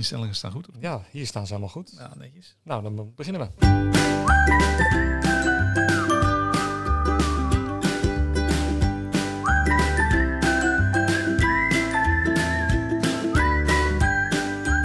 [0.00, 0.68] instellingen staan goed.
[0.80, 1.92] Ja, hier staan ze allemaal goed.
[1.96, 2.56] Ja, netjes.
[2.62, 5.39] Nou, dan beginnen we.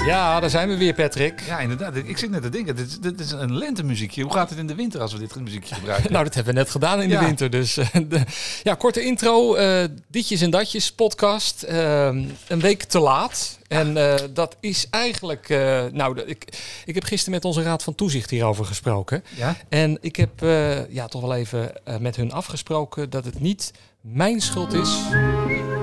[0.05, 1.41] Ja, daar zijn we weer, Patrick.
[1.45, 1.95] Ja, inderdaad.
[1.95, 4.21] Ik zit net te denken, dit, is- dit is een lentemuziekje.
[4.23, 6.12] Hoe gaat het in de winter als we dit muziekje gebruiken?
[6.13, 7.50] Nou, dat hebben we net gedaan in de winter.
[7.50, 8.21] Dus eh, de,
[8.63, 9.55] ja, korte intro.
[9.55, 11.63] eh ditjes en datjes podcast.
[11.63, 13.59] Ehm, een week te laat.
[13.68, 15.49] En eh, dat is eigenlijk.
[15.91, 16.45] nou, ik,
[16.85, 19.23] ik heb gisteren met onze raad van toezicht hierover gesproken.
[19.35, 19.55] ja?
[19.70, 20.40] En ik heb
[20.90, 23.72] ja, toch wel even met hun afgesproken dat het niet
[24.14, 25.00] mijn schuld is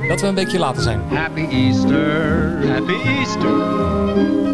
[0.09, 1.01] dat we een weekje later zijn.
[1.09, 2.67] Happy Easter.
[2.69, 4.52] Happy Easter.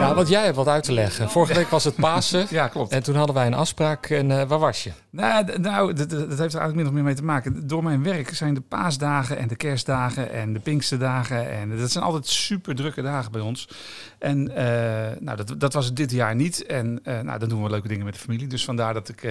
[0.00, 1.30] Ja, want jij hebt wat uit te leggen.
[1.30, 2.46] Vorige week was het Pasen.
[2.60, 2.92] Ja, klopt.
[2.92, 4.06] En toen hadden wij een afspraak.
[4.06, 4.90] En eh, waar was je?
[5.10, 7.66] Nou, nou dat, heeft er eigenlijk min of meer mee te maken.
[7.66, 11.50] Door mijn werk zijn de paasdagen en de kerstdagen en de pinksterdagen.
[11.50, 13.68] En dat zijn altijd super drukke dagen bij ons.
[14.18, 14.64] En eh,
[15.20, 16.66] nou, dat, dat was het dit jaar niet.
[16.66, 18.46] En eh, nou, dan doen we leuke dingen met de familie.
[18.46, 19.24] Dus vandaar dat ik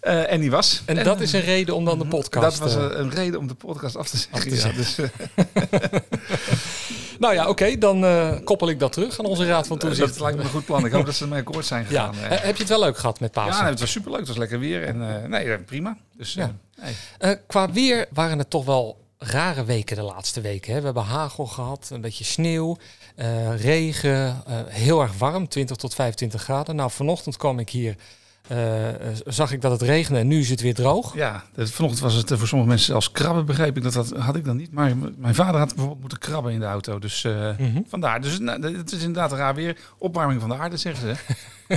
[0.00, 0.82] er niet was.
[0.86, 2.58] En dat is een reden om dan de podcast.
[2.58, 4.50] Dat was een, een reden om de podcast af te zeggen.
[4.50, 4.72] te ja.
[4.72, 4.98] Dus,
[7.18, 10.08] Nou ja, oké, dan eh, koppel ik dat terug aan onze raad van toezicht.
[10.08, 10.86] dat lijkt me een goed plan.
[10.86, 12.06] Ik hoop dat ze ermee akkoord zijn ja.
[12.06, 12.24] gegaan.
[12.30, 12.42] Eh, eh.
[12.44, 13.64] heb je het wel leuk gehad met Pasen?
[13.64, 14.18] Ja, het was superleuk.
[14.18, 14.84] Het was lekker weer.
[14.84, 15.96] En eh, nee, eh, prima.
[16.16, 16.42] Dus Ja.
[16.76, 16.94] eh, nee.
[17.18, 20.72] Eh, qua weer waren het toch wel rare weken de laatste weken.
[20.72, 20.78] Hè?
[20.78, 22.76] We hebben hagel gehad, een beetje sneeuw,
[23.16, 26.76] eh, regen, eh, heel erg warm, 20 tot 25 graden.
[26.76, 27.96] Nou, vanochtend kwam ik hier,
[28.48, 28.56] eh,
[29.26, 31.14] zag ik dat het regende en nu is het weer droog.
[31.14, 33.82] Ja, vanochtend was het eh, voor sommige mensen als krabben, begreep ik.
[33.82, 34.72] Dat, dat had ik dan niet.
[34.72, 36.98] Maar mijn vader had bijvoorbeeld moeten krabben in de auto.
[36.98, 37.22] Dus
[37.58, 37.80] Mhm.
[37.88, 38.20] vandaar.
[38.20, 39.78] Dus nou, het is inderdaad raar weer.
[39.98, 41.34] Opwarming van de aarde, zeggen ze.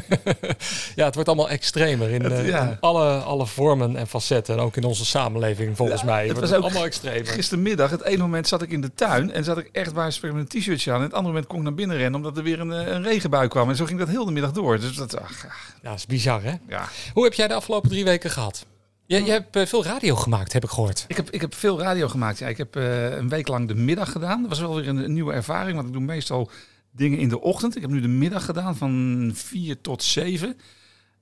[0.95, 2.61] Ja, het wordt allemaal extremer in, Het- eh, ja.
[2.69, 4.55] in alle, alle vormen en facetten.
[4.55, 6.23] En ook in onze samenleving, volgens Ja, mij.
[6.23, 7.27] het wordt was ook allemaal extremer.
[7.27, 10.53] Gistermiddag, het ene moment zat ik in de tuin en zat ik echt spreken met
[10.53, 10.97] een t-shirtje aan.
[10.97, 13.03] En het andere moment kon ik naar binnen rennen omdat er weer een, eh, een
[13.03, 13.69] regenbui kwam.
[13.69, 14.79] En zo ging dat heel de middag door.
[14.79, 16.53] Dus dat, ach, ach, Ja, dat is bizar, hè?
[16.67, 16.87] ja.
[17.13, 18.65] Hoe heb jij de afgelopen drie weken gehad?
[19.05, 21.05] Je, je hebt eh, veel radio gemaakt, heb ik gehoord.
[21.07, 22.37] Ik heb, ik heb veel radio gemaakt.
[22.39, 24.39] Ja, ik heb een week lang de middag gedaan.
[24.41, 26.49] Dat was wel weer een, een nieuwe ervaring, want ik doe meestal
[26.91, 27.75] dingen in de ochtend.
[27.75, 30.57] Ik heb nu de middag gedaan van 4 tot 7.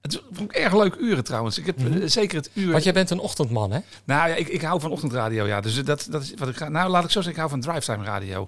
[0.02, 1.57] Het vond ik erg leuk uren trouwens.
[1.57, 2.02] Ik heb Mhm.
[2.02, 2.72] eh, zeker het uur.
[2.72, 3.79] Want jij bent een ochtendman, hè?
[4.03, 5.62] Nou ja, ik, ik hou van ochtendradio, ja.
[5.62, 6.69] Dus dat, dat is wat ik ga.
[6.69, 8.47] Nou, laat ik zo zeggen, ik hou van drivetime radio.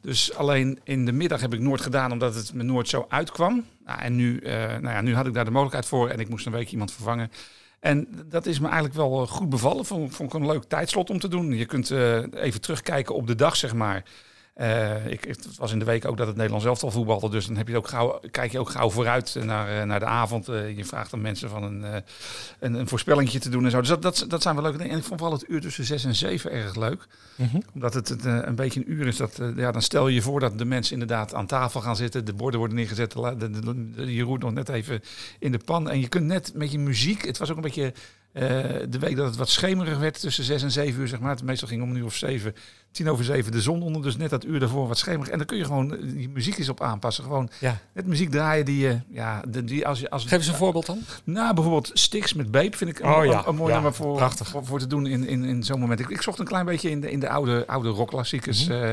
[0.00, 3.64] Dus alleen in de middag heb ik nooit gedaan, omdat het me nooit zo uitkwam.
[3.86, 6.28] Nou, en nu, eh, nou ja, nu had ik daar de mogelijkheid voor en ik
[6.28, 7.30] moest een week iemand vervangen.
[7.80, 9.84] En dat is me eigenlijk wel eh, goed bevallen.
[9.84, 11.52] Vond, vond ik een leuk tijdslot om te doen.
[11.56, 11.90] Je kunt
[12.34, 14.04] even terugkijken op de dag, zeg maar.
[14.60, 17.28] Eh, ik, het was in de week ook dat het Nederlands elftal voetbalde.
[17.30, 20.06] Dus dan heb je ook gauw, kijk je ook gauw vooruit naar, eh, naar de
[20.06, 20.48] avond.
[20.48, 22.00] Eh, je vraagt aan mensen van een, eh,
[22.58, 23.78] een, een voorspellingje te doen en zo.
[23.78, 24.92] Dus dat, dat, dat zijn wel leuke dingen.
[24.92, 27.06] En ik vond vooral het uur tussen zes en zeven erg leuk.
[27.74, 29.16] Omdat het een beetje een uur is.
[29.16, 32.24] Dat, ja, dan stel je je voor dat de mensen inderdaad aan tafel gaan zitten.
[32.24, 33.12] De borden worden neergezet.
[33.12, 35.00] de- je roert nog net even
[35.38, 35.90] in de pan.
[35.90, 37.26] En je kunt net met je muziek...
[37.26, 37.92] Het was ook een beetje
[38.32, 38.42] eh,
[38.88, 41.08] de week dat het wat schemerig werd tussen zes en zeven uur.
[41.08, 41.30] Zeg maar.
[41.30, 42.54] Het meestal ging om een uur of zeven.
[42.90, 44.02] Tien over zeven de zon onder.
[44.02, 45.28] Dus net dat uur daarvoor wat schemerig.
[45.28, 47.24] En dan kun je gewoon je muziek eens op aanpassen.
[47.24, 47.78] Gewoon Ja.
[47.94, 48.98] net muziek draaien die je...
[49.10, 50.98] Ja, die als je als, Geef eens een voorbeeld dan.
[51.24, 54.16] nou, bijvoorbeeld Stix met Babe vind ik een, Oh ja, een, een mooi nummer voor,
[54.16, 54.48] prachtig.
[54.48, 56.00] voor, voor te doen in, in, in zo'n moment.
[56.00, 58.68] Ik, ik zocht een klein beetje in de, in de oude, oude rockklassiekers.
[58.68, 58.92] Eh,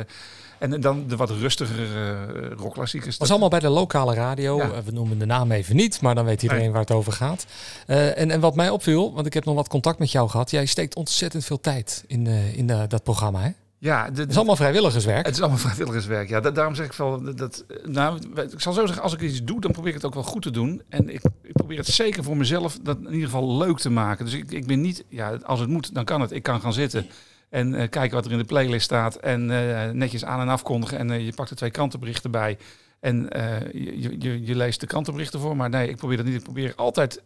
[0.59, 3.09] en dan de wat rustigere eh, rockklassiekers.
[3.11, 4.57] Dat was allemaal bij de lokale radio.
[4.57, 4.63] Ja.
[4.71, 6.71] Eh, We noemen de naam even niet, maar dan weet iedereen Nee.
[6.71, 7.45] waar het over gaat.
[7.87, 10.51] Eh, en, en wat mij opviel, want ik heb nog wat contact met jou gehad.
[10.51, 13.39] Jij steekt ontzettend veel tijd in, in dat programma.
[13.41, 13.49] Hè?
[13.79, 15.25] ja, de, Het is allemaal vrijwilligerswerk.
[15.25, 16.29] het is allemaal vrijwilligerswerk.
[16.29, 17.65] Ja, da- daarom zeg ik wel dat, dat.
[17.85, 18.19] Nou,
[18.51, 20.41] ik zal zo zeggen, als ik iets doe, dan probeer ik het ook wel goed
[20.41, 20.81] te doen.
[20.89, 24.25] En ik, ik probeer het zeker voor mezelf dat in ieder geval leuk te maken.
[24.25, 26.31] Dus ik, ik ben niet, ja, als het moet, dan kan het.
[26.31, 27.07] Ik kan gaan zitten
[27.49, 29.15] en eh, kijken wat er in de playlist staat.
[29.15, 30.97] En eh, netjes aan en afkondigen.
[30.97, 32.57] En eh, je pakt er twee krantenberichten bij.
[32.99, 33.29] En
[33.73, 35.55] je, je- je, leest de krantenberichten voor.
[35.55, 36.35] Maar nee, ik probeer dat niet.
[36.35, 37.21] Ik probeer altijd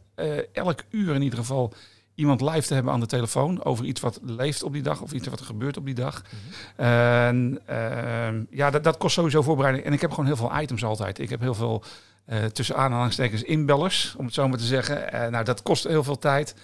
[0.53, 1.73] elk uur in ieder geval
[2.15, 5.11] iemand live te hebben aan de telefoon over iets wat leeft op die dag of
[5.11, 6.23] iets wat er gebeurt op die dag.
[6.75, 9.85] En ehm, ja, dat, dat kost sowieso voorbereiding.
[9.85, 11.19] En ik heb gewoon heel veel items altijd.
[11.19, 11.83] Ik heb heel veel
[12.53, 15.31] tussen aanhalingstekens inbellers, om het zo maar te zeggen.
[15.31, 16.55] Nou, dat kost heel veel tijd.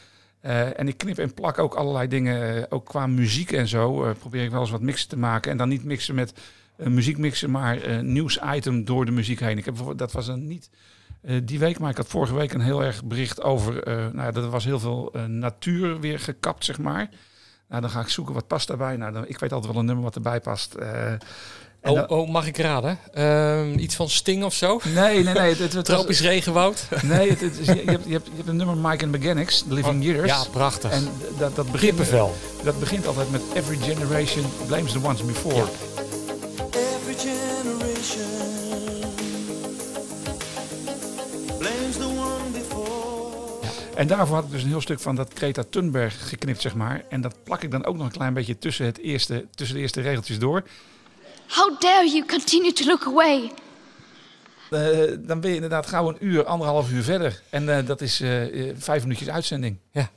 [0.41, 4.03] Eh, en ik knip en plak ook allerlei dingen, eh, ook qua muziek en zo.
[4.03, 5.51] eh, probeer ik wel eens wat mixen te maken.
[5.51, 6.33] En dan niet mixen met
[6.77, 9.57] eh, muziek mixen, maar nieuwsitem door de muziek heen.
[9.57, 10.69] Ik heb dat was dan niet
[11.43, 13.81] die week, maar ik had vorige week een heel erg bericht over.
[13.85, 17.09] nou, ja, er was heel veel natuur weer gekapt, zeg maar.
[17.69, 18.97] Nou, dan ga ik zoeken wat past daarbij.
[18.97, 20.75] Nou, dan, ik weet altijd wel een nummer wat erbij past.
[21.89, 22.99] Oh, oh, mag ik raden?
[23.13, 24.79] Ehm, iets van Sting of zo?
[24.93, 25.49] Nee, nee, nee.
[25.49, 26.87] Het, het, het was- Tropisch regenwoud?
[27.03, 29.11] nee, het, het is- je, je hebt, je, hebt, je hebt een nummer Mike and
[29.19, 30.31] Mechanics, The Living Years.
[30.31, 30.91] Oh, Ja, prachtig.
[30.91, 31.07] En
[31.37, 32.35] dat, dat, begint, Kippenvel.
[32.63, 35.55] dat begint altijd met Every generation blames the ones before.
[35.55, 35.63] Ja.
[36.71, 38.25] Every generation
[41.57, 42.85] blames the one before.
[43.95, 47.03] En daarvoor had ik dus een heel stuk van dat Greta Thunberg geknipt, zeg maar.
[47.09, 49.81] En dat plak ik dan ook nog een klein beetje tussen, het eerste, tussen de
[49.81, 50.63] eerste regeltjes door.
[51.47, 53.51] How dare you continue to look away?
[54.69, 57.41] Eh, dan ben je inderdaad gauw een uur, anderhalf uur verder.
[57.49, 59.77] En eh, dat is eh, vijf minuutjes uitzending.
[59.91, 60.09] Ja.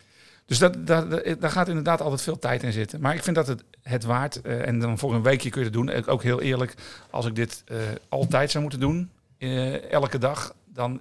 [0.47, 3.01] Dus dat, dat, dat- daar gaat inderdaad altijd veel tijd in zitten.
[3.01, 4.41] Maar ik vind dat het, het waard.
[4.41, 6.07] eh, en dan voor een weekje kun je het doen.
[6.07, 6.75] Ook heel eerlijk,
[7.11, 7.77] als ik dit eh,
[8.09, 11.01] altijd zou moeten doen, eh, elke dag, dan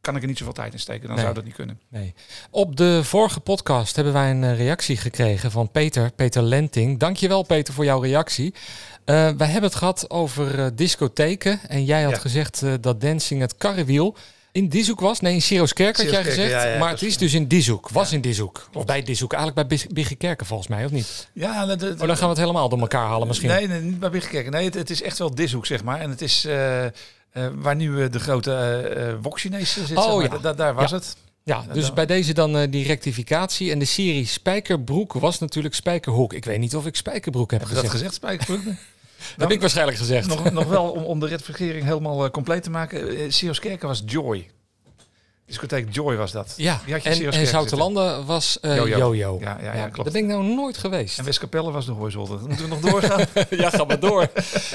[0.00, 1.02] kan ik er niet zoveel tijd in steken.
[1.06, 1.22] Dan Nee.
[1.24, 1.80] zou dat niet kunnen.
[1.88, 2.14] Nee.
[2.50, 6.98] Op de vorige podcast hebben wij een eh, reactie gekregen van Peter, Peter Lenting.
[6.98, 8.54] Dankjewel Peter voor jouw reactie.
[9.04, 11.60] Eh, wij hebben het gehad over eh, discotheken.
[11.68, 12.18] En jij had Ja.
[12.18, 14.16] gezegd dat Dancing het Karrewiel
[14.58, 15.20] in Diezoek was.
[15.20, 16.50] Nee, in Siroskerk had jij gezegd.
[16.50, 17.88] ja, ja, maar het is dus in Diezoek.
[17.88, 18.68] Was in Diezoek.
[18.72, 19.32] Of bij Diezoek.
[19.32, 21.28] Eigenlijk bij Bis- Biggekerken volgens mij, of niet?
[21.32, 23.48] Ja, dat, dat- Oh, dan gaan we het helemaal door elkaar halen misschien.
[23.48, 24.52] Nee, nee, niet bij Biggekerken.
[24.52, 26.00] Nee, het, het is echt wel dishoek, zeg maar.
[26.00, 26.90] En het is eh, eh,
[27.54, 29.96] waar nu eh, de grote eh Wok-Chinees zit.
[29.96, 30.22] Oh, zeg maar.
[30.22, 30.28] ja.
[30.28, 31.16] Da- da- daar was het.
[31.42, 33.70] Ja, dus bij deze dan die rectificatie.
[33.72, 36.32] En de serie Spijkerbroek was natuurlijk Spijkerhoek.
[36.32, 38.02] Ik weet niet of ik Spijkerbroek heb Heb je dat gezegd.
[38.12, 38.74] gezegd, Spijkerbroek?
[39.18, 40.26] Dat heb ik waarschijnlijk gezegd.
[40.28, 43.30] nog, nog wel om, om de redvergering helemaal eh, compleet te maken.
[43.42, 44.50] Uh, Kerken was Joy.
[45.48, 46.54] Discotheek Joy was dat.
[46.56, 48.96] Ja, Die had je en, en Zoutelanden was eh Jojo.
[48.98, 49.38] Jojo.
[49.40, 50.12] Ja, ja, ja, klopt.
[50.12, 51.18] Daar ben ik nou nooit geweest.
[51.18, 52.38] En Westkapelle was de Hooizolder.
[52.40, 53.24] Moeten we nog doorgaan?
[53.50, 54.28] ja, ga maar door.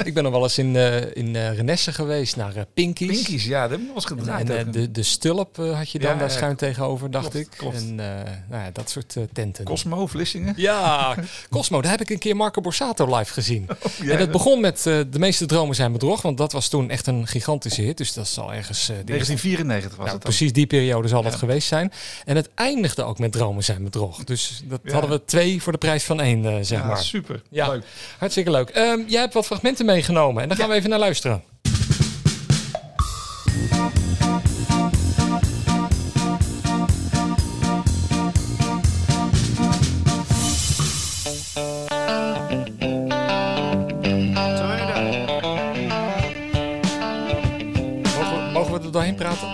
[0.04, 3.08] ik ben nog wel eens in, eh in eh, Renesse geweest, naar Pinkies.
[3.22, 4.50] Pinkies, ja, dat heb ik nog eens gedraaid.
[4.50, 7.58] en, de, de Stulp had je dan Ja, daar schuin tegenover, dacht klopt, ik.
[7.58, 7.76] klopt.
[7.76, 9.66] En nou ja, dat soort tenten.
[9.66, 10.54] Cosmo, Vlissingen.
[10.58, 11.16] Ja,
[11.50, 13.68] Cosmo, daar heb ik een keer Marco Borsato live gezien.
[14.10, 17.28] En het begon met De meeste dromen zijn bedrog, want dat was toen echt een
[17.28, 17.98] gigantische hit.
[17.98, 18.80] Dus dat zal ergens...
[18.80, 20.32] eh, de eerste 1994 was Nou, het dan.
[20.34, 21.92] precies die periode zal dat geweest zijn.
[22.26, 24.24] En het eindigde ook met Dromen zijn bedrog.
[24.24, 26.98] Dus dat hadden we twee voor de prijs van één, eh, zeg Ja, maar.
[26.98, 27.42] super.
[27.50, 27.68] Ja.
[27.70, 27.84] Leuk.
[28.18, 28.70] Hartstikke leuk.
[28.70, 31.44] Ehm, jij hebt wat fragmenten meegenomen en daar gaan we even naar luisteren.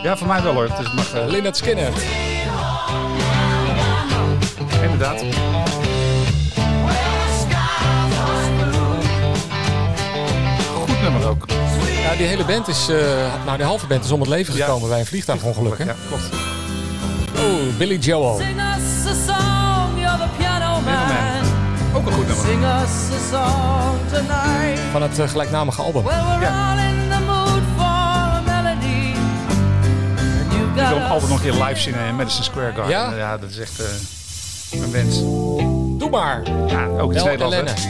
[0.04, 0.68] Ja, voor mij wel hoor.
[0.68, 1.92] Dus het mag, Lynyrd Skinner.
[4.84, 5.24] inderdaad.
[10.76, 11.46] Goed nummer ook.
[12.04, 12.96] Ja, die hele band is, eh,
[13.46, 14.66] nou de halve band is om het leven Ja.
[14.66, 15.78] gekomen bij een vliegtuigongeluk.
[15.78, 15.84] Hè?
[15.84, 16.24] Ja, klopt.
[17.38, 18.38] Oh, Billy Joel.
[18.38, 21.46] Sing us a song, you're the piano man.
[21.96, 22.46] Ook een goed nummer.
[22.46, 24.80] Sing us a song tonight.
[24.92, 26.04] Van het eh, gelijknamige album.
[26.04, 26.76] Well, we're Ja.
[30.90, 32.90] Ik wil hem altijd nog een keer live zingen in Madison Square Garden.
[32.90, 33.16] Ja?
[33.16, 33.86] Ja, dat is echt eh
[34.82, 35.18] een wens.
[36.00, 36.42] Doe maar.
[36.68, 37.88] Ja, ook iets Bel Nederlands.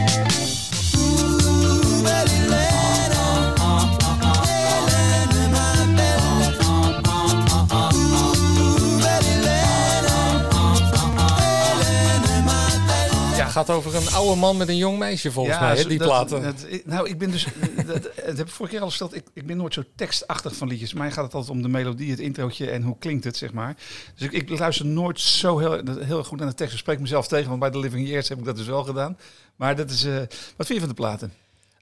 [13.50, 16.42] Gaat over een oude man met een jong meisje volgens mij, hè, die dat- platen.
[16.42, 17.48] dat- nou, ik ben dus,
[17.88, 20.68] dat, dat heb ik vorige keer al gesteld, ik, ik ben nooit zo tekstachtig van
[20.68, 20.94] liedjes.
[20.94, 23.75] Mij gaat het altijd om de melodie, het introotje en hoe klinkt het, zeg maar.
[24.16, 26.74] Dus ik, ik luister nooit zo heel, heel goed naar de tekst.
[26.74, 29.18] Ik spreek mezelf tegen, want bij The Living Years heb ik dat dus wel gedaan.
[29.56, 30.16] Maar dat is, eh,
[30.56, 31.34] wat vind je van de platen?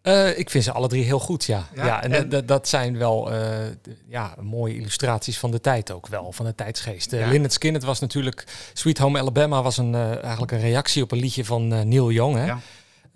[0.08, 1.68] Eh, ik vind ze alle drie heel goed, ja.
[1.76, 3.40] Ja, Ja, en, en- dat- dat zijn wel eh,
[4.08, 7.14] ja, mooie illustraties van de tijd ook wel, van de tijdsgeest.
[7.14, 7.28] Uh, Ja.
[7.30, 8.44] Lynyrd Skynyrd was natuurlijk...
[8.74, 12.12] Sweet Home Alabama was een, eh, eigenlijk een reactie op een liedje van eh, Neil
[12.12, 12.46] Young, hè?
[12.46, 12.60] Ja.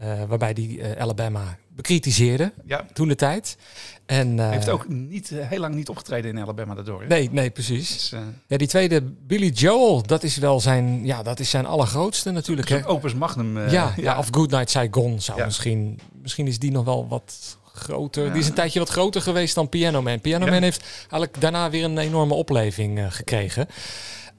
[0.01, 3.57] Eh, waarbij die eh, Alabama bekritiseerde Ja, toen de tijd.
[4.05, 7.01] En, eh, heeft ook niet, eh, heel lang niet opgetreden in Alabama daardoor.
[7.01, 7.07] hè?
[7.07, 7.87] Nee, nee, precies.
[7.93, 11.65] Dus, eh, Ja, die tweede, Billy Joel, dat is wel zijn, ja, dat is zijn
[11.65, 12.69] allergrootste natuurlijk.
[12.69, 12.87] Hè?
[12.87, 13.57] opus magnum.
[13.57, 15.45] eh, ja, ja, of Goodnight Saigon zou Ja.
[15.45, 18.25] misschien, misschien is die nog wel wat groter.
[18.25, 18.31] Ja.
[18.31, 20.21] Die is een tijdje wat groter geweest dan Piano Man.
[20.21, 20.51] Piano Ja.
[20.51, 23.67] Man heeft eigenlijk daarna weer een enorme opleving eh, gekregen.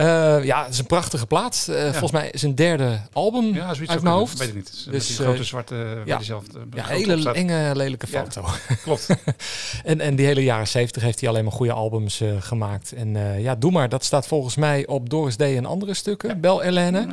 [0.06, 1.66] Eh, ja, het is een prachtige plaat.
[1.70, 4.38] Eh, Volgens mij zijn derde album ja, zoiets uit mijn een- hoofd.
[4.38, 4.70] Weet ik niet.
[4.72, 6.18] Dus, Dus, die eh, grote zwarte, ja, ja.
[6.18, 6.58] dezelfde.
[6.74, 8.20] Ja, hele enge, lelijke Ja.
[8.24, 8.44] foto.
[8.82, 9.06] Klopt.
[9.84, 12.92] en, en die hele jaren zeventig heeft hij alleen maar goede albums gemaakt.
[12.92, 13.88] En ja, doe maar.
[13.88, 16.40] Dat staat volgens mij op Doris Day en andere stukken.
[16.40, 17.06] Bel Helene.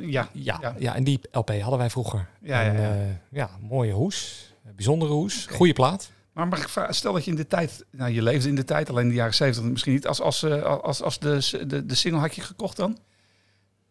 [0.00, 0.74] Ja, ja.
[0.78, 2.26] Ja, en die LP hadden wij vroeger.
[2.42, 2.96] Ja, En, ja, ja.
[3.30, 4.44] ja, mooie hoes.
[4.76, 5.46] Bijzondere hoes.
[5.50, 6.10] Goede plaat.
[6.36, 8.64] Maar mag ik vragen, stel dat je in de tijd, nou je leefde in de
[8.64, 11.86] tijd, alleen in de jaren 70 misschien niet, als, als, eh, als, als de, de,
[11.86, 12.98] de single had je gekocht dan?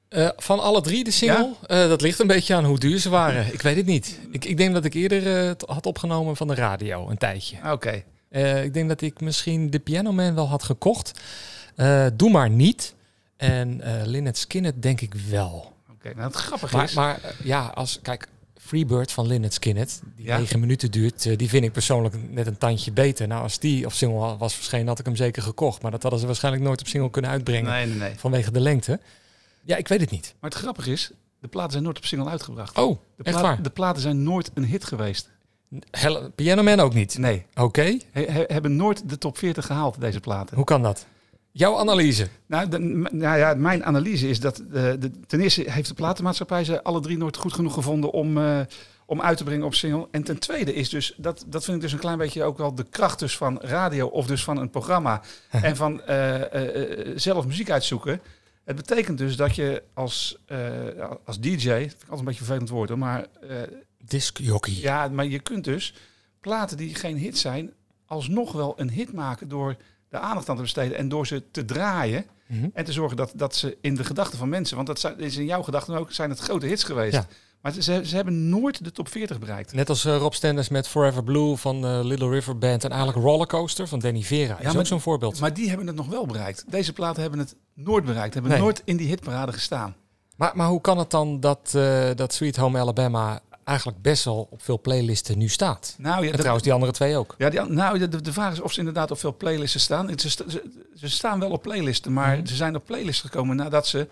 [0.09, 1.53] Eh, van alle drie de single?
[1.67, 3.53] Eh, dat ligt een beetje aan hoe duur ze waren.
[3.53, 4.19] Ik weet het niet.
[4.31, 7.61] Ik, ik denk dat ik eerder het had opgenomen van de radio, een tijdje.
[7.61, 8.03] Ah, Oké.
[8.63, 11.21] Ik denk dat ik misschien de Piano Man wel had gekocht.
[12.13, 12.95] Doe maar niet.
[13.37, 15.73] En eh Lynyrd Skynyrd denk ik wel.
[15.91, 16.93] Oké, nou het grappige Maar, is...
[16.93, 18.27] maar ja, als kijk,
[18.65, 20.37] Freebird van Lynyrd Skynyrd, die Ja.
[20.37, 23.27] negen minuten duurt, eh, die vind ik persoonlijk net een tandje beter.
[23.27, 25.81] Nou, als die op single was verschenen, had ik hem zeker gekocht.
[25.81, 28.13] Maar dat hadden ze waarschijnlijk nooit op single kunnen uitbrengen Nee, nee, nee.
[28.17, 28.99] vanwege de lengte.
[29.63, 30.35] Ja, ik weet het niet.
[30.39, 32.77] Maar het grappige is, de platen zijn nooit op single uitgebracht.
[32.77, 33.61] Oh, de, echt pla- waar?
[33.63, 35.29] de platen zijn nooit een hit geweest.
[36.35, 37.17] Piano Man ook niet.
[37.17, 40.55] Nee, Oké, he- he- hebben nooit de top 40 gehaald, deze platen.
[40.55, 41.05] hoe kan dat?
[41.57, 42.27] Jouw analyse.
[42.45, 42.79] Nou, de-
[43.11, 46.99] nou ja, mijn analyse is dat de, de, ten eerste heeft de platenmaatschappij ze alle
[47.01, 48.59] drie nooit goed genoeg gevonden om, eh,
[49.05, 50.07] om uit te brengen op single.
[50.11, 52.75] En ten tweede is dus, dat, dat vind ik dus een klein beetje ook wel
[52.75, 57.11] de kracht dus van radio of dus van een programma en van eh, eh, eh,
[57.15, 58.21] zelf muziek uitzoeken.
[58.63, 60.59] Het betekent dus dat je als, eh,
[61.25, 63.57] als DJ, dat vind ik altijd een beetje vervelend woord hoor, maar eh,
[64.05, 64.73] Discjockey.
[64.73, 65.93] ja, maar je kunt dus
[66.39, 67.71] platen die geen hit zijn,
[68.05, 69.75] alsnog wel een hit maken door
[70.09, 72.25] de aandacht aan te besteden en door ze te draaien.
[72.47, 72.67] Mhm.
[72.73, 75.37] En te zorgen dat, dat ze in de gedachten van mensen, want dat zijn- is
[75.37, 77.13] in jouw gedachten ook, zijn het grote hits geweest.
[77.13, 77.27] Ja.
[77.61, 79.73] Maar ze, ze hebben nooit de top 40 bereikt.
[79.73, 83.23] Net als eh, Rob Stenders met Forever Blue van eh, Little River Band en eigenlijk
[83.25, 84.59] Rollercoaster van Danny Vera.
[84.59, 85.39] is maar- ook zo'n voorbeeld.
[85.39, 86.63] Maar die hebben het nog wel bereikt.
[86.71, 88.59] Deze platen hebben het nooit bereikt, hebben Nee.
[88.61, 89.95] nooit in die hitparade gestaan.
[90.35, 94.47] Maar, maar hoe kan het dan dat, eh, dat Sweet Home Alabama eigenlijk best wel
[94.51, 95.95] op veel playlisten nu staat?
[95.97, 97.35] Nou, ja, En trouwens die andere twee ook.
[97.37, 100.19] Ja, die, nou, de, de vraag is of ze inderdaad op veel playlisten staan.
[100.19, 100.63] Ze, sta- ze,
[100.95, 102.45] ze staan wel op playlisten, maar Mhm.
[102.45, 104.07] ze zijn op playlists gekomen nadat ze...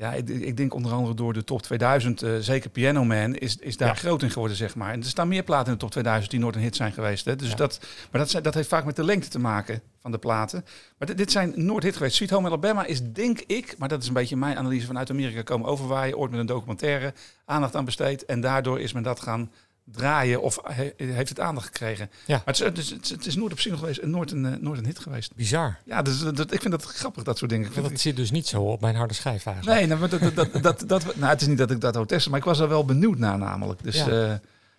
[0.00, 3.56] Ja, ik, ik denk onder andere door de top 2000, eh, zeker Piano Man, is,
[3.56, 3.94] is daar Ja.
[3.94, 4.92] groot in geworden, zeg maar.
[4.92, 7.24] En er staan meer platen in de top 2000 die nooit een hit zijn geweest.
[7.24, 7.36] Hè.
[7.36, 7.54] Dus Ja.
[7.56, 7.78] dat,
[8.10, 10.64] maar dat, zijn, dat heeft vaak met de lengte te maken van de platen.
[10.98, 12.14] Maar dit, dit zijn nooit hit geweest.
[12.16, 15.42] Sweet Home Alabama is, denk ik, maar dat is een beetje mijn analyse vanuit Amerika
[15.42, 17.12] komen overwaaien, ooit met een documentaire,
[17.44, 18.24] aandacht aan besteed.
[18.24, 19.50] En daardoor is men dat gaan
[19.92, 22.10] draaien of he- heeft het aandacht gekregen.
[22.26, 22.42] Ja.
[22.44, 24.78] Maar het is, het, is, het nooit op single geweest en nooit een, eh, nooit
[24.78, 25.34] een hit geweest.
[25.34, 25.78] Bizar.
[25.84, 27.66] Ja, dus, dat, ik vind dat grappig, dat soort dingen.
[27.66, 29.78] Ik vind Dat zit dus niet zo op mijn harde schijf eigenlijk.
[29.78, 32.30] Nee, nou, maar dat, dat, dat, nou, het is niet dat ik dat wil testen,
[32.30, 33.82] maar ik was er wel benieuwd naar namelijk.
[33.82, 34.08] Dus Ja.
[34.08, 34.32] eh,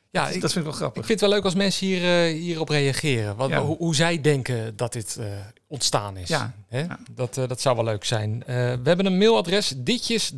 [0.10, 1.06] ja, dat, ik, dat vind ik wel ik grappig.
[1.06, 3.36] vind het wel leuk als mensen hier, eh, hierop reageren.
[3.36, 3.62] Wat, Ja.
[3.62, 5.25] hoe, hoe zij denken dat dit eh,
[5.68, 6.27] ontstaan is.
[6.27, 6.53] Ja.
[6.68, 6.80] Hè?
[6.80, 7.00] Ja.
[7.12, 8.44] Dat, eh, dat zou wel leuk zijn.
[8.46, 10.32] Eh, we hebben een mailadres, ditjes,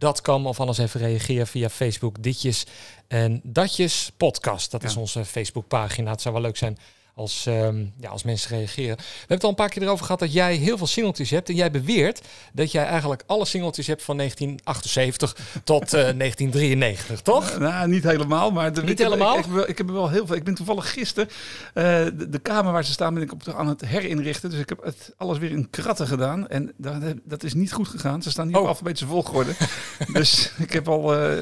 [0.00, 0.46] datjes, podcast at gmail.com.
[0.46, 2.66] Of anders even reageren via Facebook, ditjes
[3.08, 4.70] en datjes podcast.
[4.70, 6.10] Dat is onze Facebookpagina.
[6.10, 6.78] Het zou wel leuk zijn
[7.20, 8.96] als, ehm, ja, als mensen reageren.
[8.96, 11.48] We hebben het al een paar keer erover gehad dat jij heel veel singeltjes hebt.
[11.48, 12.20] En jij beweert
[12.52, 17.58] dat jij eigenlijk alle singeltjes hebt van 1978 tot eh, 1993, toch?
[17.58, 19.38] Nou, niet helemaal, maar de, Niet ik heb- helemaal?
[19.38, 20.36] Ik, ik, ik heb er wel heel veel.
[20.36, 21.28] Ik ben toevallig gisteren
[21.74, 21.84] eh,
[22.14, 24.50] de, de kamer waar ze staan ben ik op, aan het herinrichten.
[24.50, 27.88] Dus ik heb het alles weer in kratten gedaan en dat, dat is niet goed
[27.88, 28.22] gegaan.
[28.22, 28.62] Ze staan niet Oh.
[28.62, 29.52] op alfabetische volgorde.
[30.12, 31.14] dus ik heb al.
[31.14, 31.38] eh,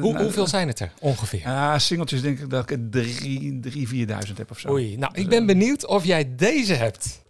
[0.00, 1.40] Hoe, nou, hoeveel zijn het er ongeveer?
[1.40, 4.68] Ja, singeltjes denk ik dat ik drie, drie, vierduizend heb of zo.
[4.70, 7.20] Oei, nou, ik ben benieuwd of jij deze hebt.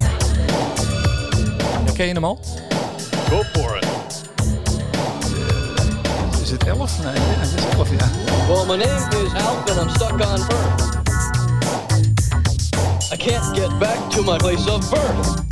[1.95, 2.41] Ken je hem al?
[3.29, 3.89] Go for it.
[6.43, 7.03] Is het elf?
[7.03, 8.11] Nee, ja, het is elf, ja.
[8.49, 10.99] Well, my name is Alf and I'm stuck on Earth.
[13.13, 15.49] I can't get back to my place of birth.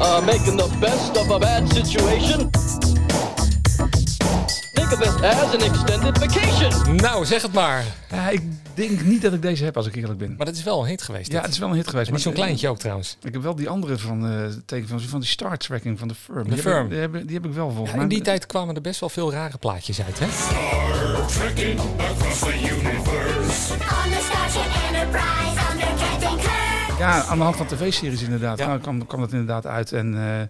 [0.00, 2.50] Uh, making the best of a bad situation.
[4.88, 6.94] Think of it as an extended vacation.
[6.96, 7.84] Nou, zeg het maar.
[8.10, 8.42] Ja, ik
[8.74, 10.34] denk niet dat ik deze heb als ik eerlijk ben.
[10.36, 11.26] Maar dat is wel een hit geweest.
[11.26, 11.42] Ja, dit.
[11.42, 12.06] het is wel een hit geweest.
[12.08, 13.16] En niet zo'n maar- kleintje ook trouwens.
[13.22, 16.14] Ik heb wel die andere van, eh teken van, van die Star Trekking van de
[16.14, 16.36] Firm.
[16.36, 16.84] De die Heb Firm.
[16.84, 18.04] ik, die, heb, die heb ik wel volgens Ja, mij.
[18.04, 20.26] in die tijd kwamen er best wel veel rare plaatjes uit, hè?
[20.26, 20.32] On
[24.10, 26.98] the Starship Enterprise under Captain Kirk.
[26.98, 28.58] Ja, aan de hand van tv-series inderdaad.
[28.58, 28.66] Ja.
[28.66, 29.92] Nou, kwam, kwam dat inderdaad uit.
[29.92, 30.40] En eh,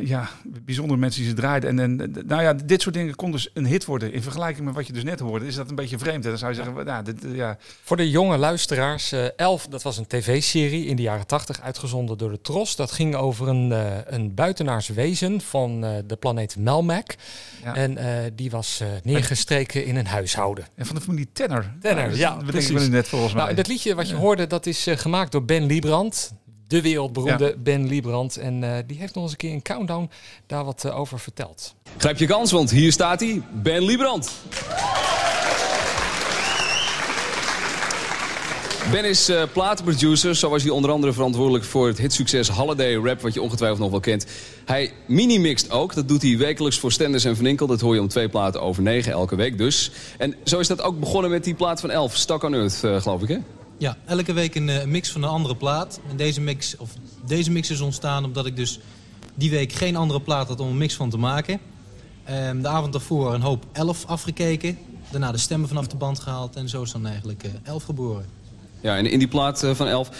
[0.00, 0.28] ja,
[0.64, 1.78] bijzondere mensen die ze draaiden.
[1.78, 4.12] En, en nou ja, dit soort dingen kon dus een hit worden.
[4.12, 6.24] In vergelijking met wat je dus net hoorde, is dat een beetje vreemd.
[6.24, 9.66] En dan zou je zeggen, nou, dit, eh, ja, Voor de jonge luisteraars, eh Elf,
[9.66, 12.76] dat was een tv-serie in de jaren 80, uitgezonden door de Tros.
[12.76, 17.14] Dat ging over een, eh, een buitenaars wezen van de planeet Melmac.
[17.64, 17.74] Ja.
[17.74, 17.98] En
[18.34, 20.66] die was neergestreken in een huishouden.
[20.74, 21.64] en van de familie Tenor.
[21.80, 22.88] Tenor, Nou, ja, precies.
[22.88, 23.42] net volgens mij.
[23.42, 26.32] Nou, dat liedje wat je hoorde, dat is gemaakt door Ben Liebrand.
[26.68, 28.36] De wereldberoemde Ben Liebrand.
[28.36, 30.10] En eh, die heeft nog eens een keer in Countdown
[30.46, 31.74] daar wat eh, over verteld.
[31.96, 34.30] Grijp je kans, want hier staat hij, Ben Liebrand.
[38.90, 43.20] Ben is eh, platenproducer, zo was hij onder andere verantwoordelijk voor het hitsucces Holiday Rap,
[43.20, 44.26] wat je ongetwijfeld nog wel kent.
[44.64, 47.66] Hij mini-mixt ook, dat doet hij wekelijks voor Stenders en Van Inkel.
[47.66, 49.90] Dat hoor je om twee platen over negen, elke week dus.
[50.18, 53.00] En zo is dat ook begonnen met die plaat van Elf, Stuck on Earth, eh,
[53.00, 53.38] geloof ik hè?
[53.78, 56.00] Ja, elke week een eh, mix van een andere plaat.
[56.10, 56.90] En deze mix, of
[57.26, 58.80] deze mix is ontstaan omdat ik dus
[59.34, 61.60] die week geen andere plaat had om een mix van te maken.
[62.24, 64.78] Ehm, de avond daarvoor een hoop elf afgekeken.
[65.10, 66.56] Daarna de stemmen vanaf de band gehaald.
[66.56, 68.26] En zo is dan eigenlijk eh, elf geboren.
[68.80, 70.10] Ja, en in die plaat eh, van 11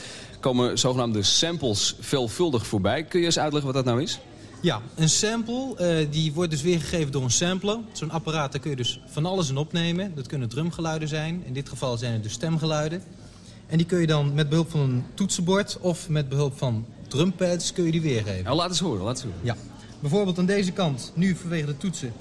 [0.41, 3.05] komen zogenaamde samples veelvuldig voorbij.
[3.05, 4.19] Kun je eens uitleggen wat dat nou is?
[4.61, 7.79] Ja, een sample die wordt dus weergegeven door een sampler.
[7.93, 10.15] Zo'n apparaat, daar kun je dus van alles in opnemen.
[10.15, 11.43] Dat kunnen drumgeluiden zijn.
[11.45, 13.03] In dit geval zijn het dus stemgeluiden.
[13.66, 17.73] En die kun je dan met behulp van een toetsenbord of met behulp van drumpads
[17.73, 18.44] kun je die weergeven.
[18.44, 19.38] Nou, laat eens horen, laat eens horen.
[19.42, 19.56] Ja.
[20.00, 22.12] Bijvoorbeeld aan deze kant, nu vanwege de toetsen.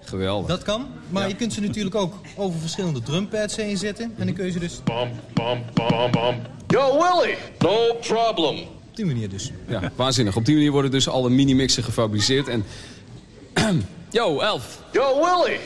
[0.00, 0.48] Geweldig.
[0.48, 4.12] Dat kan, maar je kunt ze natuurlijk ook over verschillende drumpads heen zetten.
[4.16, 4.80] En dan kun je ze dus
[6.66, 7.36] Yo, Willie!
[7.58, 8.58] No problem.
[8.58, 9.52] op die manier dus.
[9.68, 10.36] Ja, waanzinnig.
[10.36, 12.48] Op die manier worden dus alle mini-mixen gefabriceerd.
[12.48, 12.64] En...
[14.10, 14.82] Yo, Elf.
[14.92, 15.60] Yo, Willie!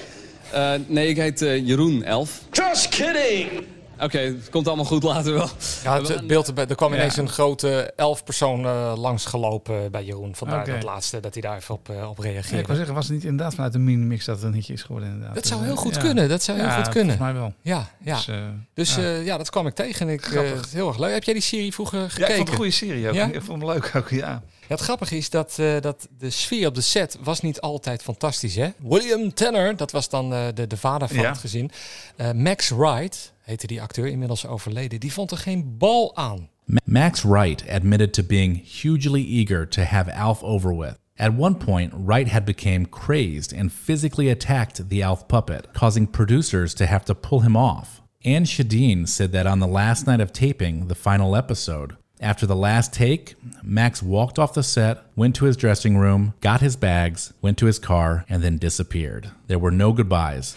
[0.53, 2.41] Eh, nee, ik heet eh, Jeroen Elf.
[2.51, 3.76] Just kidding!
[4.01, 5.49] Oké, het komt allemaal goed later wel.
[5.85, 10.05] Ja, het, het beeld erbij, er kwam ineens een grote elf persoon eh, langsgelopen bij
[10.05, 10.35] Jeroen.
[10.37, 10.71] Vandaar Oké.
[10.73, 12.59] dat laatste dat hij daar even op, eh, op Ja, reageerde.
[12.59, 14.83] ik wil zeggen, was het niet inderdaad vanuit de mini-mix dat het een hitje is
[14.83, 15.35] geworden inderdaad.
[15.35, 16.01] Dat zou heel eh, goed ja.
[16.01, 17.17] kunnen, dat zou heel Ja, goed kunnen.
[17.17, 17.55] volgens mij wel.
[17.63, 18.15] Ja, ja.
[18.17, 18.37] Dus, eh,
[18.75, 19.03] Dus ja.
[19.03, 19.09] ja.
[19.21, 20.09] ja, dat kwam ik tegen.
[20.09, 21.13] en Ik, eh, heel erg leuk.
[21.13, 22.21] Heb jij die serie vroeger gekeken?
[22.21, 23.15] Ja, ik vond het een goede serie ook.
[23.15, 23.27] Ja?
[23.27, 24.43] Ik vond het leuk ook, ja.
[24.69, 28.03] Ja, het grappige is dat, eh, dat de sfeer op de set was niet altijd
[28.03, 28.55] fantastisch.
[28.55, 28.69] Hè?
[28.79, 31.29] William Tanner, dat was dan eh, de, de vader van Ja.
[31.29, 31.71] het gezin.
[32.17, 35.01] Eh, Max Wright, heette die acteur, inmiddels overleden.
[35.01, 36.49] Die vond er geen bal aan.
[36.85, 40.99] Max Wright admitted to being hugely eager to have Alf over with.
[41.19, 46.75] At one point, Wright had become crazed and physically attacked the Alf puppet, causing producers
[46.75, 48.03] to have to pull him off.
[48.25, 52.57] Anne Shadeen said that on the last night of taping the final episode, after the
[52.57, 57.33] last take, Max walked off the set, went to his dressing room, got his bags,
[57.41, 59.31] went to his car, and then disappeared.
[59.47, 60.57] There were no goodbyes.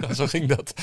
[0.00, 0.74] Ja, zo ging dat.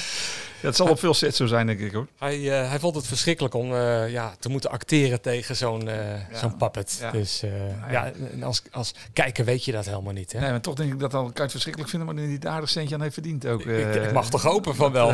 [0.67, 2.07] Het zal op veel sets zo zijn, denk ik hoor.
[2.17, 5.97] Hij, eh, hij vond het verschrikkelijk om eh, ja, te moeten acteren tegen zo'n eh,
[6.31, 6.97] zo'n puppet.
[6.99, 7.11] Ja.
[7.11, 7.43] Dus
[7.89, 8.11] ja.
[8.41, 10.31] als, als kijker weet je dat helemaal niet.
[10.31, 10.39] Hè?
[10.39, 12.47] Nee, maar toch denk ik dat al kan je het verschrikkelijk vinden, maar dat niet
[12.47, 13.65] aardig centje aan heeft verdiend ook.
[13.65, 15.11] ik, ik mag toch hopen van wel.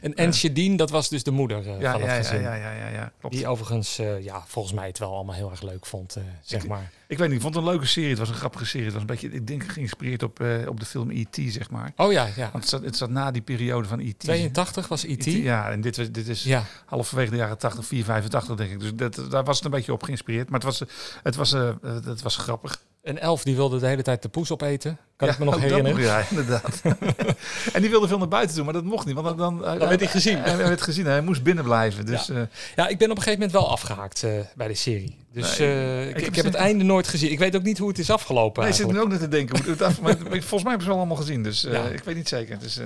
[0.00, 2.40] en en dat was dus de moeder ja, van het gezin.
[2.40, 3.34] ja, ja, ja, ja, klopt.
[3.34, 6.90] Die overigens, ja, volgens mij het wel allemaal heel erg leuk vond, zeg maar.
[7.08, 8.08] Ik weet niet, ik vond het een leuke serie.
[8.08, 8.84] Het was een grappige serie.
[8.84, 11.92] Het was een beetje, ik denk, geïnspireerd op, eh, op de film E.T., zeg maar.
[11.96, 12.42] Oh ja, ja.
[12.52, 14.18] Want het zat, het zat na die periode van E.T.
[14.18, 15.24] 82 was E.T.
[15.24, 16.64] Ja, en dit, was, dit is Ja.
[16.86, 18.80] halverwege de jaren 80, 4, 85 denk ik.
[18.80, 20.50] Dus dat, daar was het een beetje op geïnspireerd.
[20.50, 20.88] Maar het was, eh,
[21.22, 21.70] het was, eh,
[22.04, 22.82] het was grappig.
[23.02, 24.98] En Elf die wilde de hele tijd de poes opeten.
[25.16, 26.00] Kan Ja, ik me nog herinneren.
[26.02, 26.82] ja, inderdaad.
[27.72, 29.14] en die wilde veel naar buiten doen, maar dat mocht niet.
[29.14, 30.38] Want dan, dan, Dan werd hij gezien.
[30.38, 31.06] Hij werd gezien.
[31.06, 32.06] Hij moest binnen blijven.
[32.06, 32.34] Dus, Ja.
[32.34, 32.40] eh,
[32.76, 35.16] Ja, ik ben op een gegeven moment wel afgehaakt eh, bij de serie.
[35.32, 37.30] Dus Nee, eh, ik, ik ik, heb het einde nooit gezien.
[37.30, 39.28] Ik weet ook niet hoe het is afgelopen nee, ik zit nu ook net te
[39.28, 39.62] denken.
[39.62, 41.42] hoe het af- maar volgens mij hebben ze wel allemaal gezien.
[41.42, 41.82] Dus Ja.
[41.84, 42.58] ik weet niet zeker.
[42.58, 42.80] Dus,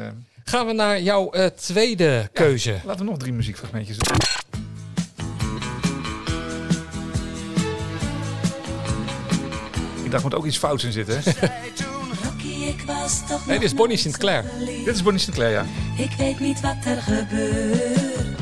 [0.45, 2.77] Gaan we naar jouw tweede keuze.
[2.85, 4.17] laten we nog drie muziekfragmentjes doen.
[10.13, 11.23] Er moet ook iets fouts in zitten.
[11.25, 11.49] Hè?
[13.47, 14.45] Nee, dit is Bonnie Sinclair.
[14.85, 15.65] Dit is Bonnie Sinclair, ja.
[15.97, 18.39] Ik weet niet wat er gebeurt.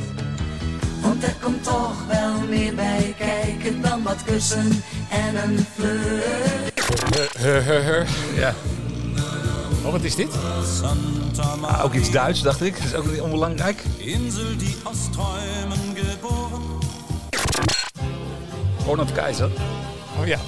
[1.00, 7.36] Want er komt toch wel meer bij kijken dan wat kussen en een flirt.
[7.38, 8.06] Huh, huh, huh.
[8.36, 8.54] ja.
[9.84, 10.28] Oh, wat is dit?
[11.60, 12.76] Ah, ook iets Duits, dacht ik.
[12.76, 13.82] Dat is ook niet onbelangrijk.
[13.96, 16.62] Insel, die aus Träumen geboren.
[18.84, 19.50] Ronald Keizer.
[20.20, 20.38] Oh ja.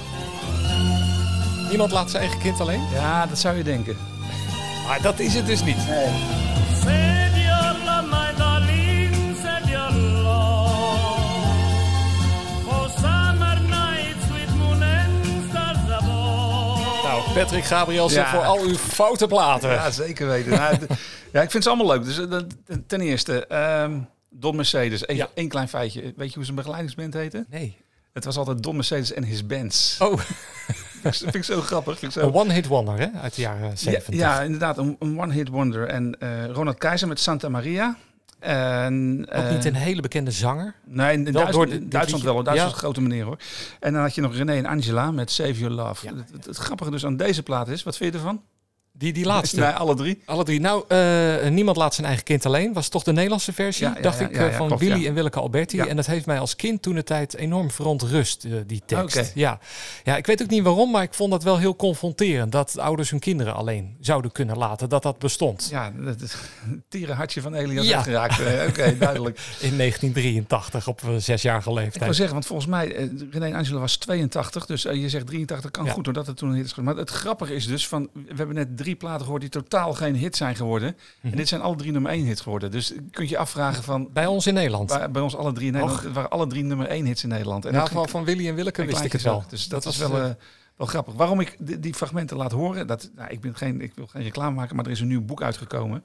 [1.73, 2.81] Niemand laat zijn eigen kind alleen?
[2.91, 3.97] Ja, dat zou je denken.
[4.87, 5.77] Maar dat is het dus niet.
[15.89, 17.01] Above.
[17.03, 18.29] Nou, Patrick Gabrielsen Ja.
[18.29, 19.69] voor al uw foute platen.
[19.69, 20.51] Ja, zeker weten.
[20.51, 20.77] Nou,
[21.33, 22.03] ja, ik vind ze allemaal leuk.
[22.03, 25.01] Dus eh, ten eerste, ehm, Don Mercedes.
[25.01, 25.29] Even Ja.
[25.33, 26.13] één klein feitje.
[26.15, 27.45] Weet je hoe zijn begeleidingsband heette?
[27.49, 27.77] Nee.
[28.13, 29.95] Het was altijd Don Mercedes en his bands.
[29.99, 30.13] Oh,
[31.03, 31.99] Dat vind ik zo grappig.
[31.99, 32.27] Vind ik zo...
[32.27, 34.15] een one-hit wonder hè, uit de jaren Ja, 70.
[34.15, 34.77] ja, inderdaad.
[34.77, 35.87] Een, een one-hit wonder.
[35.87, 37.97] En eh, Ronald Keizer met Santa Maria.
[38.39, 40.75] En, Ook eh, niet een hele bekende zanger.
[40.85, 42.33] Nee, in Duits- door de- Duitsland wel.
[42.33, 42.75] Duitsland Ja.
[42.75, 43.37] een grote meneer hoor.
[43.79, 46.05] En dan had je nog René en Angela met Save Your Love.
[46.07, 46.15] Ja.
[46.15, 48.41] Het, het, het grappige dus aan deze plaat is, wat vind je ervan?
[48.95, 49.59] Die, die laatste.
[49.59, 50.21] Nee, alle drie.
[50.25, 50.59] Alle drie.
[50.59, 52.73] Nou, eh, Niemand laat zijn eigen kind alleen.
[52.73, 55.13] Was toch de Nederlandse versie, Ja, ja, dacht ja, ik, eh, van klopt, Willy en
[55.13, 55.79] Willeke Alberti.
[55.79, 59.31] En dat heeft mij als kind toen de tijd enorm verontrust, eh, die tekst.
[59.35, 59.59] Ja.
[60.03, 62.51] ja, ik weet ook niet waarom, maar ik vond dat wel heel confronterend.
[62.51, 64.89] Dat ouders hun kinderen alleen zouden kunnen laten.
[64.89, 65.67] Dat dat bestond.
[65.71, 66.35] Ja, het het
[66.89, 68.01] tieren hartje van Elias Ja.
[68.01, 68.39] geraakt.
[68.69, 69.39] Oké, duidelijk.
[69.59, 72.15] In 1983, op eh, zesjarige Ik wil leeftijd.
[72.15, 76.03] zeggen, want volgens mij, René en Angela was 82, dus je zegt 83 kan goed
[76.03, 76.75] doordat het toen een hit is.
[76.75, 80.15] Maar het grappige is dus, van, we hebben net drie platen gehoord die totaal geen
[80.15, 80.97] hit zijn geworden.
[81.21, 81.31] Mhm.
[81.31, 82.71] En dit zijn alle drie nummer één hits geworden.
[82.71, 84.09] Dus je kunt je afvragen van...
[84.13, 84.87] Bij ons in Nederland.
[84.87, 86.03] Bij, bij ons alle drie in Nederland.
[86.03, 87.65] Het waren alle drie nummer één hits in Nederland.
[87.65, 89.43] En dat van, van Willy en Willeke wist ik het wel.
[89.49, 90.35] Dus dat, was was wel, eh, eh,
[90.75, 91.13] wel grappig.
[91.13, 94.23] Waarom ik die, die fragmenten laat horen, dat, nou, ik, ben geen, ik wil geen
[94.23, 96.03] reclame maken, maar er is een nieuw boek uitgekomen.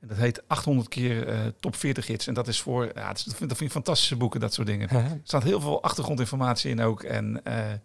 [0.00, 2.26] En dat heet 800 keer eh, top 40 hits.
[2.26, 4.66] En dat is voor, ja, is, dat vind, dat vind ik fantastische boeken, dat soort
[4.66, 4.88] dingen.
[4.94, 7.02] Er staat heel veel achtergrondinformatie in ook.
[7.02, 7.80] En, maar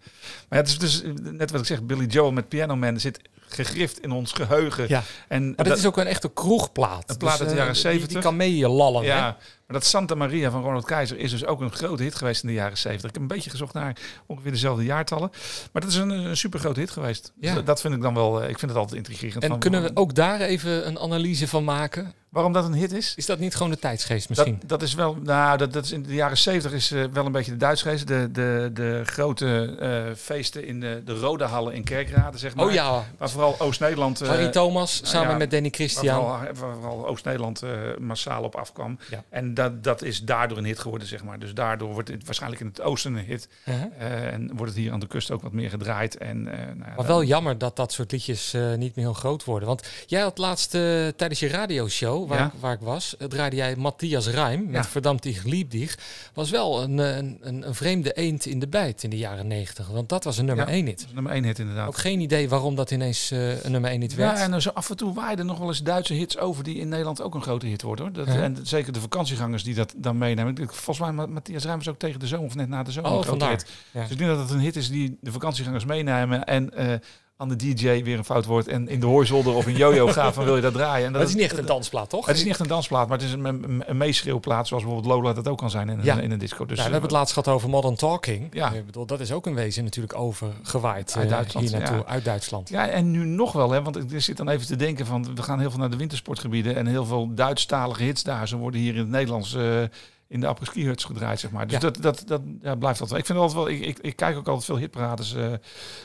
[0.50, 3.20] ja, het is dus net wat ik zeg, Billy Joel met Piano Man zit
[3.56, 4.86] gegrift in ons geheugen.
[4.88, 5.04] Ja.
[5.28, 7.10] En Maar dit is ook een echte kroegplaat.
[7.10, 8.22] Een plaat uit de eh, jaren die- Die, 70.
[8.22, 9.04] kan mee je lallen.
[9.04, 9.22] Ja, hè?
[9.22, 9.36] maar
[9.68, 12.54] dat Santa Maria van Ronald Keizer is dus ook een grote hit geweest in de
[12.54, 13.08] jaren 70.
[13.10, 15.30] Ik heb een beetje gezocht naar ongeveer dezelfde jaartallen.
[15.72, 17.32] Maar dat is een, een super grote hit geweest.
[17.36, 17.56] Dus Ja.
[17.56, 19.44] dat- dat vind ik dan wel, eh, ik vind het altijd intrigerend.
[19.44, 22.14] En van, kunnen we ook daar even een analyse van maken?
[22.34, 23.14] Waarom dat een hit is?
[23.16, 24.58] Is dat niet gewoon de tijdsgeest misschien?
[24.60, 27.26] Dat, dat is wel, nou, dat, dat is in de jaren 70 is eh, wel
[27.26, 28.08] een beetje de Duitsgeest.
[28.08, 32.66] De, de, de grote eh, feesten in de, de Rode Hallen in Kerkrade, zeg maar.
[32.66, 33.04] Oh ja.
[33.18, 34.22] Waar vooral Oost-Nederland...
[34.22, 36.16] eh, Harry Thomas nou samen ja, met Danny Christian.
[36.16, 37.70] vooral, waar vooral Oost-Nederland eh,
[38.00, 39.00] massaal op afkwam.
[39.10, 39.24] Ja.
[39.30, 41.40] En dat, dat is daardoor een hit geworden, zeg maar.
[41.40, 43.48] Dus daardoor wordt het waarschijnlijk in het oosten een hit.
[43.66, 44.34] Uh-huh.
[44.34, 46.18] En wordt het hier aan de kust ook wat meer gedraaid.
[46.18, 49.68] En, nou ja, Maar wel jammer dat dat soort liedjes niet meer heel groot worden.
[49.68, 50.70] Want jij had laatst
[51.16, 52.46] tijdens je radioshow, waar, Ja.
[52.46, 54.84] ik, waar ik was, eh, draaide jij Matthias Rijm met Ja.
[54.84, 55.98] Verdammt lieb dich.
[56.34, 59.48] Was wel een, eh, een, een, een vreemde eend in de bijt in de jaren
[59.48, 59.88] negentig.
[59.88, 61.08] Want dat was een nummer Ja, één dat hit.
[61.08, 61.88] is nummer één hit inderdaad.
[61.88, 64.38] Ook geen idee waarom dat ineens eh, een nummer één hit werd.
[64.38, 66.76] Ja, en zo af en toe waaien er nog wel eens Duitse hits over die
[66.78, 68.06] in Nederland ook een grote hit worden.
[68.06, 68.26] Hoor.
[68.26, 68.36] Dat.
[68.36, 70.56] En zeker de vakantiegangers die dat dan meenemen.
[70.56, 73.12] Ik- Volgens mij, Ma- Matthias Rijmers ook tegen de zomer of net na de zomer
[73.12, 73.64] Oh, vandaar.
[73.94, 76.74] Dus ik denk dat het een hit is die de vakantiegangers meenemen en
[77.44, 80.34] aan de DJ weer een fout wordt en in de hooizolder of een yo-yo gaat
[80.34, 81.06] van wil je dat draaien.
[81.08, 82.26] En dat is niet echt een dansplaat, toch?
[82.26, 85.14] Het is niet echt een dansplaat, maar het is een, een, een meeschreeuwplaat zoals bijvoorbeeld
[85.16, 86.20] Lola dat ook kan zijn in, een- Ja.
[86.20, 86.66] in een disco.
[86.66, 88.48] Dus Ja, we hebben het laatst gehad over Modern Talking.
[88.52, 88.72] Ja.
[88.72, 92.06] Ik bedoel, dat is ook een wezen natuurlijk overgewaaid Uit eh, Duitsland, hier naartoe, ja.
[92.06, 92.70] uit Duitsland.
[92.70, 95.44] Ja, en nu nog wel, hè, want ik zit dan even te denken van, we
[95.44, 98.48] gaan heel veel naar de wintersportgebieden en heel veel Duitsstalige hits daar.
[98.48, 99.82] Ze worden hier in het Nederlands eh,
[100.28, 101.64] in de apres-ski huts gedraaid, zeg maar.
[101.68, 101.80] Dus Ja.
[101.80, 103.20] dat, dat, dat ja, blijft altijd wel.
[103.20, 105.46] Ik vind altijd wel, ik, ik, ik kijk ook altijd veel hitparades eh,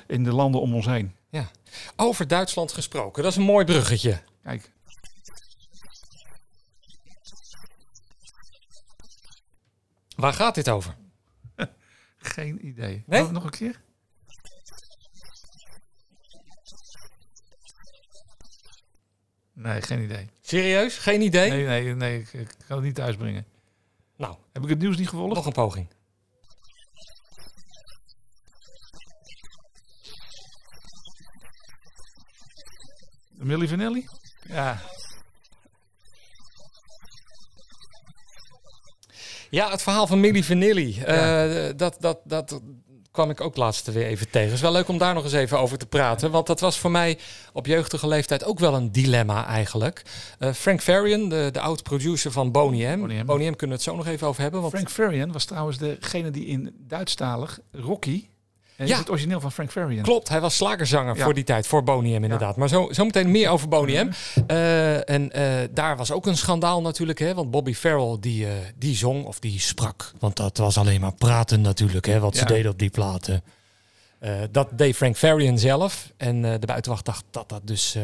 [0.07, 1.13] in de landen om ons heen.
[1.31, 1.51] Ja.
[1.97, 4.23] Over Duitsland gesproken, dat is een mooi bruggetje.
[4.43, 4.71] Kijk.
[10.17, 10.97] Waar gaat dit over?
[12.19, 13.03] Geen idee.
[13.07, 13.23] Nee?
[13.23, 13.81] Nog- Nog een keer?
[19.53, 20.29] Nee, geen idee.
[20.41, 20.99] Serieus?
[20.99, 21.51] Geen idee?
[21.51, 23.47] Nee, nee, nee ik, ik kan het niet thuisbrengen.
[24.17, 25.35] Nou, Heb ik het nieuws niet gevolgd?
[25.35, 25.89] nog een poging.
[33.39, 34.07] Milli Vanilli?
[34.49, 34.81] Ja.
[39.51, 41.03] Ja, het verhaal van Milli Vanilli.
[41.03, 42.61] eh, dat, dat, dat
[43.11, 44.47] kwam ik ook laatst weer even tegen.
[44.49, 46.31] Het is wel leuk om daar nog eens even over te praten.
[46.31, 47.19] Want dat was voor mij
[47.53, 50.03] op jeugdige leeftijd ook wel een dilemma eigenlijk.
[50.39, 52.53] Eh, Frank Farian, de, de oud-producer van M.
[52.53, 54.61] Boney M kunnen we het zo nog even over hebben.
[54.61, 58.29] Want Frank Farian was trouwens degene die in Duitsstalig Rocky...
[58.87, 58.93] Ja.
[58.93, 60.03] is het origineel van Frank Farian.
[60.03, 61.25] Klopt, hij was slagerzanger Ja.
[61.25, 62.57] voor die tijd, voor Boney M inderdaad.
[62.57, 64.11] Maar zo, zo meteen meer over Boney M.
[64.47, 68.53] Eh, en eh, daar was ook een schandaal natuurlijk, hè, want Bobby Farrell die, eh,
[68.77, 70.13] die zong of die sprak.
[70.19, 73.43] Want dat was alleen maar praten natuurlijk, hè, wat ze deden op die platen.
[74.19, 76.13] Eh, dat deed Frank Farian zelf.
[76.17, 77.95] En eh, de buitenwacht dacht dat dat dus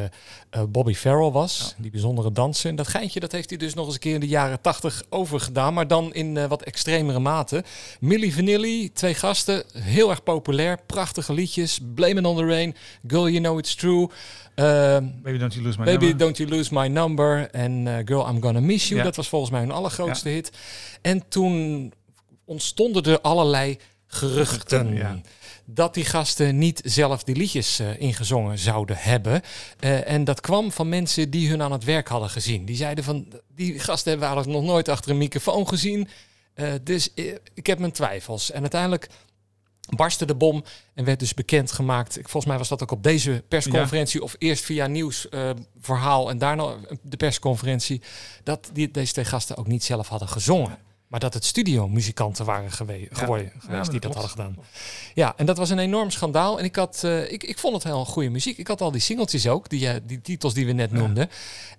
[0.50, 1.74] eh, Bobby Farrell was.
[1.78, 2.70] Die bijzondere danser.
[2.70, 5.02] En dat geintje dat heeft hij dus nog eens een keer in de jaren tachtig
[5.08, 5.74] overgedaan.
[5.74, 7.64] Maar dan in wat extremere mate.
[8.00, 9.64] Milli Vanilli, twee gasten.
[9.72, 10.78] Heel erg populair.
[10.86, 11.78] Prachtige liedjes.
[11.94, 12.74] Blame It on the Rain.
[13.06, 14.08] Girl You Know It's True.
[14.54, 16.16] Baby Don't You Lose My Baby Number.
[16.16, 17.50] Don't You Lose My Number.
[17.50, 18.98] En Girl I'm Gonna Miss You.
[18.98, 19.04] Ja.
[19.06, 20.52] Dat was volgens mij hun allergrootste hit.
[21.02, 21.92] En toen
[22.44, 24.94] ontstonden er allerlei geruchten.
[24.94, 25.20] Ja.
[25.66, 29.42] Dat die gasten niet zelf die liedjes eh, ingezongen zouden hebben.
[29.78, 32.64] Eh, en dat kwam van mensen die hun aan het werk hadden gezien.
[32.64, 36.08] Die zeiden van, die gasten hebben we eigenlijk nog nooit achter een microfoon gezien.
[36.54, 37.10] Eh, dus
[37.54, 38.50] ik heb mijn twijfels.
[38.50, 39.08] En uiteindelijk
[39.96, 42.14] barstte de bom en werd dus bekendgemaakt.
[42.14, 46.74] Volgens mij was dat ook op deze persconferentie of eerst via nieuwsverhaal verhaal en daarna
[47.02, 48.02] de persconferentie
[48.42, 50.78] dat die, deze twee gasten ook niet zelf hadden gezongen.
[51.08, 54.56] Maar dat het studiomuzikanten waren gewe geworden, Ja, geweest die dat hadden gedaan.
[55.14, 56.58] Ja, en dat was een enorm schandaal.
[56.58, 58.58] En ik, had, eh, ik, ik vond het heel goede muziek.
[58.58, 61.30] Ik had al die singeltjes ook, die, eh, die titels die we net noemden.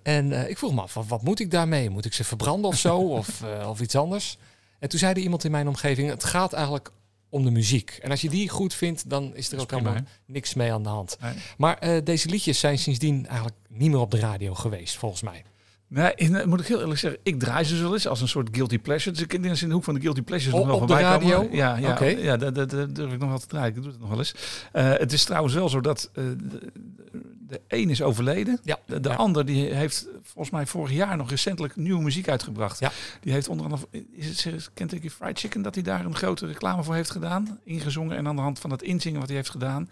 [0.02, 1.90] En eh, ik vroeg me af, wat, wat moet ik daarmee?
[1.90, 2.98] Moet ik ze verbranden of zo?
[3.18, 4.38] of, of iets anders?
[4.78, 6.90] En toen zei er iemand in mijn omgeving, het gaat eigenlijk
[7.28, 7.98] om de muziek.
[8.02, 10.88] En als je die goed vindt, dan is er ook helemaal niks mee aan de
[10.88, 11.16] hand.
[11.20, 11.34] Nee.
[11.56, 15.44] Maar deze liedjes zijn sindsdien eigenlijk niet meer op de radio geweest, volgens mij.
[15.88, 18.48] Nee, eh, moet ik heel eerlijk zeggen, ik draai ze wel eens als een soort
[18.52, 19.10] guilty pleasure.
[19.10, 20.80] Dus ik denk dat ze in de hoek van de guilty pleasures Op- nog wel
[20.80, 21.36] op de voorbij radio?
[21.40, 21.56] komen.
[21.56, 23.68] Ja, ja, ja dat, dat, dat durf ik nog wel te draaien.
[23.68, 24.34] Ik doe het nog wel eens.
[24.72, 26.72] Eh, het is trouwens wel zo dat eh, de-
[27.48, 28.58] de een is overleden.
[28.62, 28.78] Ja.
[28.86, 29.14] De, de Ja.
[29.14, 32.78] ander die heeft volgens mij vorig jaar nog recentelijk nieuwe muziek uitgebracht.
[32.78, 32.92] Ja.
[33.20, 36.82] Die heeft onder andere, is het Kentucky Fried Chicken, dat hij daar een grote reclame
[36.82, 37.58] voor heeft gedaan.
[37.64, 39.90] Ingezongen en aan de hand van dat inzingen wat hij heeft gedaan.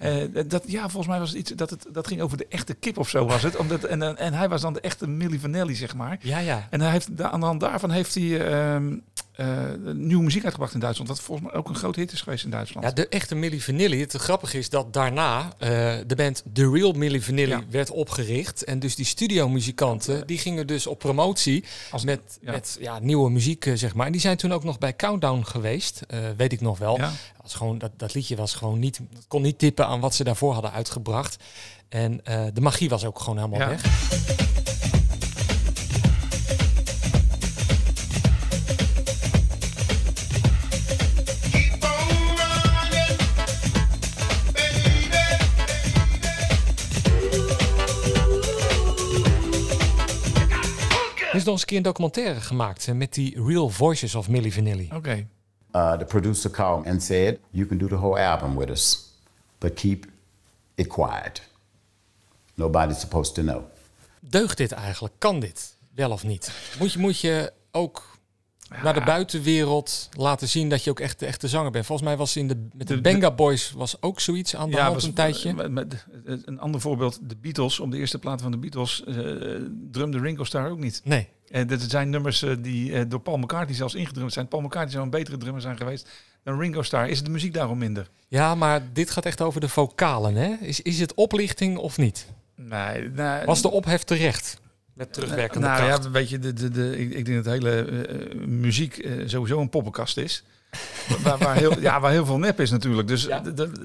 [0.00, 2.74] Eh, dat, ja, volgens mij was het iets dat het dat ging over de echte
[2.74, 3.56] kip of zo was het.
[3.56, 6.18] Omdat, en, en, hij was dan de echte Milli Vanelli, zeg maar.
[6.20, 6.66] Ja, ja.
[6.70, 8.96] En hij heeft, aan de hand daarvan heeft hij ehm,
[9.40, 11.08] eh, nieuwe muziek uitgebracht in Duitsland.
[11.10, 12.86] Wat volgens mij ook een groot hit is geweest in Duitsland.
[12.86, 14.00] Ja, de echte Milli Vanilli.
[14.00, 15.68] Het grappige is dat daarna eh,
[16.06, 17.62] de band The Real Milli Vanilli Ja.
[17.70, 18.64] werd opgericht.
[18.64, 22.50] En dus die studiomuzikanten, die gingen dus op promotie Als- met, ja.
[22.52, 24.06] met ja, nieuwe muziek, eh, zeg maar.
[24.06, 26.00] En die zijn toen ook nog bij Countdown geweest,
[26.36, 26.98] weet ik nog wel.
[27.42, 30.24] Was gewoon, dat, dat liedje was gewoon niet, dat kon niet tippen aan wat ze
[30.24, 31.36] daarvoor hadden uitgebracht.
[31.88, 32.20] En
[32.54, 33.82] de magie was ook gewoon helemaal weg.
[51.40, 54.52] Is nog eens een keer een documentaire gemaakt eh, met die Real Voices of Milli
[54.52, 54.88] Vanilli.
[54.94, 55.26] Oké.
[55.74, 59.14] Uh, the producer called and said, You can do the whole album with us,
[59.58, 60.06] but keep
[60.74, 61.42] it quiet.
[62.54, 63.62] Nobody's supposed to know.
[64.20, 65.14] Deugt dit eigenlijk?
[65.18, 65.74] Kan dit?
[65.94, 66.52] Wel of niet?
[66.78, 68.09] Moet je, moet je ook
[68.82, 71.86] naar de buitenwereld laten zien dat je ook echt de echte zanger bent?
[71.86, 74.76] Volgens mij was in de, met de, De- Benga Boys was ook zoiets aan de
[74.80, 75.54] hand was- een tijdje.
[75.54, 76.06] met- met-
[76.44, 77.80] een ander voorbeeld, de Beatles.
[77.80, 79.14] Op de eerste plaat van de Beatles eh
[79.90, 81.00] drumde Ringo Starr ook niet.
[81.04, 81.28] Nee.
[81.48, 84.48] En dat zijn nummers eh, die eh, door Paul McCartney zelfs ingedrumd zijn.
[84.48, 86.08] Paul McCartney zou een betere drummer zijn geweest
[86.44, 87.08] dan Ringo Starr.
[87.08, 88.08] Is de muziek daarom minder?
[88.28, 90.34] Ja, maar dit gaat echt over de vocalen.
[90.34, 90.54] Hè?
[90.60, 92.26] Is, is het oplichting of niet?
[92.56, 93.08] Nee.
[93.08, 94.59] nee Was de ophef terecht?
[95.00, 96.04] Met terugwerkende nou, kracht.
[96.04, 99.60] ja, weet je, de, de, de, ik, ik denk dat hele eh, muziek eh, sowieso
[99.60, 100.44] een poppenkast is.
[101.22, 103.08] waar, waar, heel, ja, waar heel veel nep is natuurlijk.
[103.08, 103.24] Dus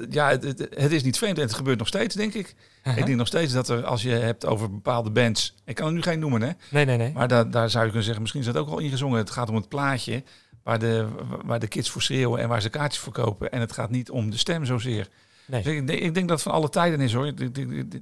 [0.10, 0.30] Ja.
[0.30, 2.56] het, het, het is niet vreemd en het gebeurt nog steeds, denk ik.
[2.96, 5.56] Ik denk nog steeds dat er, als je hebt over bepaalde bands...
[5.66, 6.52] Ik kan er nu geen noemen, hè?
[6.70, 7.12] Nee, nee, nee.
[7.14, 9.18] Maar daar, daar zou je kunnen zeggen, misschien is dat ook al ingezongen.
[9.18, 10.24] Het gaat om het plaatje
[10.64, 11.08] waar de,
[11.46, 13.52] waar de kids voor schreeuwen en waar ze kaartjes voor kopen.
[13.52, 15.10] En het gaat niet om de stem zozeer.
[15.48, 15.64] Nee.
[15.64, 17.26] Dus ik, denk, ik denk dat van alle tijden is hoor.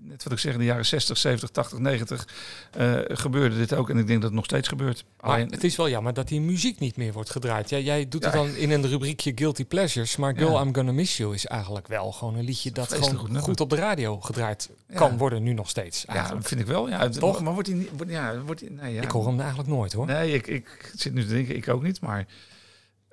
[0.02, 2.28] Net wat ik zeg, in de jaren 60, 70, 80, 90
[2.72, 3.90] eh, gebeurde dit ook.
[3.90, 5.06] En ik denk dat het nog steeds gebeurt.
[5.20, 7.70] Alleen, het is wel jammer dat die muziek niet meer wordt gedraaid.
[7.70, 10.16] Ja, jij doet het dan in een rubriekje Guilty Pleasures.
[10.16, 10.62] Maar Girl, Ja.
[10.62, 13.76] I'm Gonna Miss You is eigenlijk wel gewoon een liedje dat gewoon goed op de
[13.76, 14.96] radio gedraaid Ja.
[14.96, 16.04] kan worden, nu nog steeds.
[16.08, 16.48] ja, Eigenlijk.
[16.48, 16.90] vind ik wel.
[16.90, 17.42] Ja, Toch?
[17.42, 19.02] Maar wordt hij wordt- Ja, wordt nee, ja.
[19.02, 20.06] Ik hoor hem eigenlijk nooit hoor.
[20.06, 22.02] Nee, ik, ik zit nu te denken, ik ook niet.
[22.02, 22.26] Maar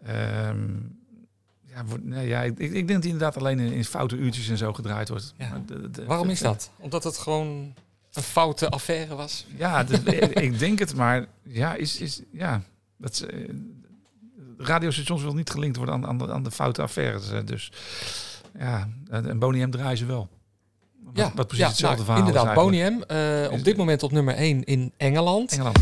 [0.05, 0.66] ehm,
[1.74, 4.56] ja, nee, ja, ik, ik denk dat hij inderdaad alleen in, in foute uurtjes en
[4.56, 5.35] zo gedraaid wordt.
[5.38, 5.48] Ja.
[5.48, 6.70] Maar de- de- Waarom is dat?
[6.76, 7.74] Omdat het gewoon
[8.12, 9.46] een foute affaire was?
[9.56, 12.62] Ja, dus, ik, ik denk het, maar ja, is, is, ja
[12.96, 13.48] dat, eh,
[14.59, 17.30] radiostations wil niet gelinkt worden aan, aan, de, aan de foute affaires.
[17.30, 17.72] eh, Dus
[18.59, 20.28] ja, en en Boney M draaien ze wel.
[21.04, 23.11] Wat, Ja, wat precies ja, hetzelfde nou, verhaal Inderdaad, is Boney eigenlijk.
[23.11, 23.14] M.
[23.52, 25.52] eh, op dit moment op nummer 1 in Engeland.
[25.52, 25.78] Engeland.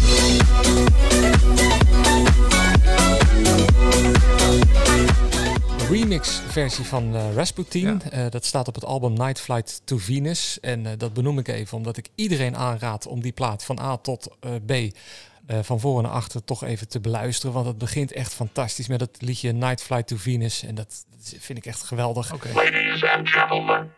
[5.90, 8.01] Remix versie van eh, Rasputin.
[8.05, 8.11] Ja.
[8.11, 10.61] Eh, dat staat op het album Night Flight to Venus.
[10.61, 13.96] En eh, dat benoem ik even omdat ik iedereen aanraad om die plaat van A
[13.96, 14.70] tot eh, B...
[14.70, 17.55] eh, van voor naar achter toch even te beluisteren.
[17.55, 20.62] Want het begint echt fantastisch met het liedje Night Flight to Venus.
[20.62, 22.55] En dat, dat vind ik echt geweldig.
[22.55, 23.92] Ladies and gentlemen,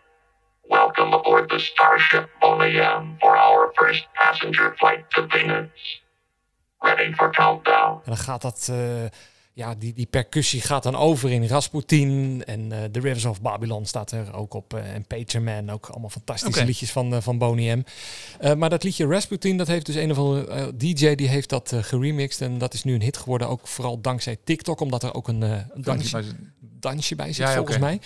[0.69, 6.03] welcome aboard the Starship Boney M for our first passenger flight to Venus.
[6.79, 7.93] Ready for countdown.
[7.93, 9.05] En dan gaat dat, eh,
[9.53, 12.43] ja, die, die percussie gaat dan over in Rasputin.
[12.47, 14.75] En eh The Rivers of Babylon staat er ook op.
[14.75, 17.83] eh, en Pager Man, ook allemaal fantastische liedjes van, uh, van Boney M.
[18.59, 22.41] Maar dat liedje Rasputin, dat heeft dus een of andere DJ, die heeft dat geremixed.
[22.41, 24.81] En dat is nu een hit geworden, ook vooral dankzij TikTok.
[24.81, 26.25] Omdat er ook een, een dansje,
[26.61, 28.01] dansje bij zit, Ja, volgens mij.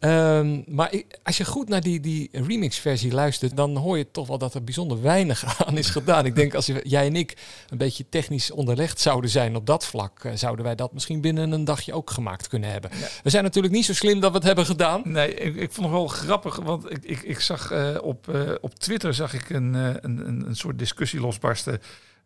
[0.00, 4.38] Ehm, maar als je goed naar die, die remix-versie luistert, dan hoor je toch wel
[4.38, 6.26] dat er bijzonder weinig aan is gedaan.
[6.26, 7.36] Ik denk als je- jij en ik
[7.68, 11.52] een beetje technisch onderlegd zouden zijn op dat vlak, eh, zouden wij dat misschien binnen
[11.52, 12.90] een dagje ook gemaakt kunnen hebben.
[13.22, 15.02] We zijn natuurlijk niet zo slim dat we het hebben gedaan.
[15.04, 18.40] Nee, ik, ik vond het wel grappig, want ik, ik, ik zag eh, op, eh,
[18.60, 21.80] op Twitter zag ik een, een, een, een soort discussie losbarsten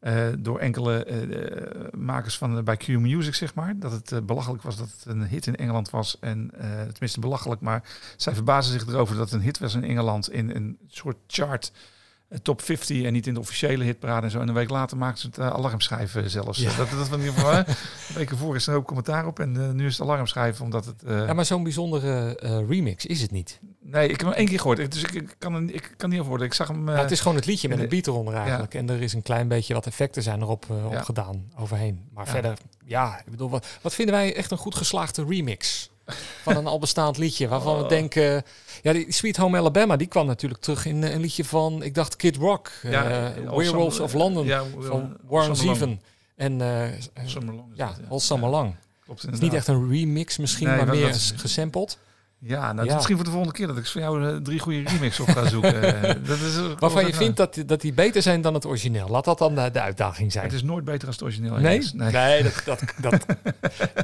[0.05, 3.79] eh, door enkele eh, makers van eh, bij Q Music, zeg maar.
[3.79, 6.17] Dat het belachelijk was dat het een hit in Engeland was.
[6.21, 6.51] En
[6.93, 7.83] tenminste belachelijk, maar
[8.17, 11.73] zij verbazen zich erover dat het een hit was in Engeland in een soort chart.
[12.43, 14.41] Top 50 en niet in de officiële hitparade en zo.
[14.41, 16.59] En een week later maakten ze het uh, alarmschijven zelfs.
[16.59, 16.77] Ja.
[16.77, 17.53] Dat, dat van in ieder geval.
[17.53, 17.59] hè.
[18.09, 19.39] Een week ervoor is er ook commentaar op.
[19.39, 21.03] En nu is het alarmschijven omdat het...
[21.07, 22.37] Ja, maar zo'n bijzondere
[22.69, 23.61] remix is het niet.
[23.87, 24.93] Nee, ik heb hem één keer gehoord.
[24.93, 26.47] Dus ik, ik kan, er- ik kan niet over worden.
[26.47, 26.89] Ik zag hem...
[26.89, 28.75] eh, het is gewoon het liedje met in een beat eronder eigenlijk.
[28.75, 31.03] En er is een klein beetje wat effecten zijn erop eh, op Ja.
[31.03, 32.09] gedaan overheen.
[32.15, 32.31] Maar Ja.
[32.31, 35.91] verder, ja, ik bedoel, wat, wat vinden wij echt een goed geslaagde remix?
[36.43, 37.49] van een al bestaand liedje.
[37.49, 37.89] Waarvan we Oh.
[37.89, 38.43] denken...
[38.83, 41.83] Ja, die Sweet Home Alabama, die kwam natuurlijk terug in eh, een liedje van...
[41.83, 42.71] Ik dacht Kid Rock.
[42.83, 44.47] Ja, eh, eh, All Werewolves of London.
[44.47, 45.57] ja, van Warren.
[45.57, 46.01] Zevon.
[46.37, 46.83] En eh,
[47.15, 47.95] All Summer Long ja.
[48.09, 48.75] All Summer Long.
[49.05, 51.99] Klopt Het is niet echt een remix misschien, Nee, maar meer gesampled.
[52.47, 52.95] Ja, nou, Ja.
[52.95, 55.49] misschien voor de volgende keer dat ik voor jou eh, drie goede remixes op ga
[55.49, 55.73] zoeken.
[56.05, 58.67] Eh, dat is, eh, Waarvan je vindt dat, die- dat die beter zijn dan het
[58.67, 59.09] origineel.
[59.09, 60.45] Laat dat dan de, de uitdaging zijn.
[60.45, 61.57] Het is nooit beter als het origineel.
[61.57, 61.91] Nee?
[61.95, 62.81] Nee, dat, dat,
[63.11, 63.27] dat,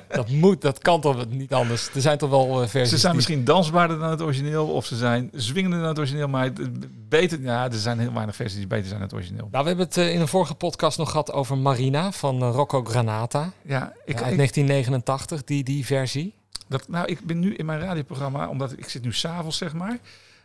[0.08, 1.90] dat moet, dat kan toch niet anders.
[1.94, 4.96] Er zijn toch wel versies Ze zijn die- misschien dansbaarder dan het origineel, of ze
[4.96, 7.40] zijn zwingender dan het origineel, maar het- beter.
[7.40, 9.48] Ja, er zijn heel weinig versies die beter zijn dan het origineel.
[9.50, 13.52] Nou, we hebben het in een vorige podcast nog gehad over Marina van Rocco Granata.
[13.62, 16.38] Ja, ik, uit ik- 1989, die, die versie.
[16.70, 19.98] Dat, nou, ik ben nu in mijn radioprogramma, omdat ik zit nu s'avonds, zeg maar.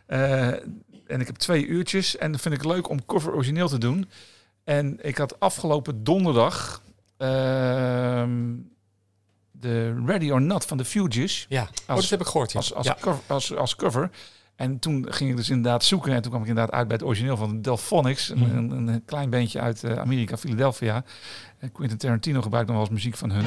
[0.06, 0.46] Eh,
[1.06, 2.16] en ik heb twee uurtjes.
[2.16, 4.08] En dat vind ik leuk om cover origineel te doen.
[4.64, 6.82] En ik had afgelopen donderdag
[7.16, 8.54] ehm,
[9.50, 11.46] de Ready or Not van de Fugees.
[11.48, 12.52] Ja, oh, dat heb ik gehoord.
[12.52, 12.58] Ja.
[12.58, 12.96] Als, als, Ja.
[13.00, 14.10] cover, als, als cover.
[14.56, 16.12] En toen ging ik dus inderdaad zoeken.
[16.12, 18.28] En toen kwam ik inderdaad uit bij het origineel van Delphonics.
[18.28, 18.56] Een, Mhm.
[18.56, 21.04] een, een klein bandje uit eh, Amerika, Philadelphia.
[21.58, 23.44] En Quentin Tarantino gebruikt nog wel eens muziek van hun.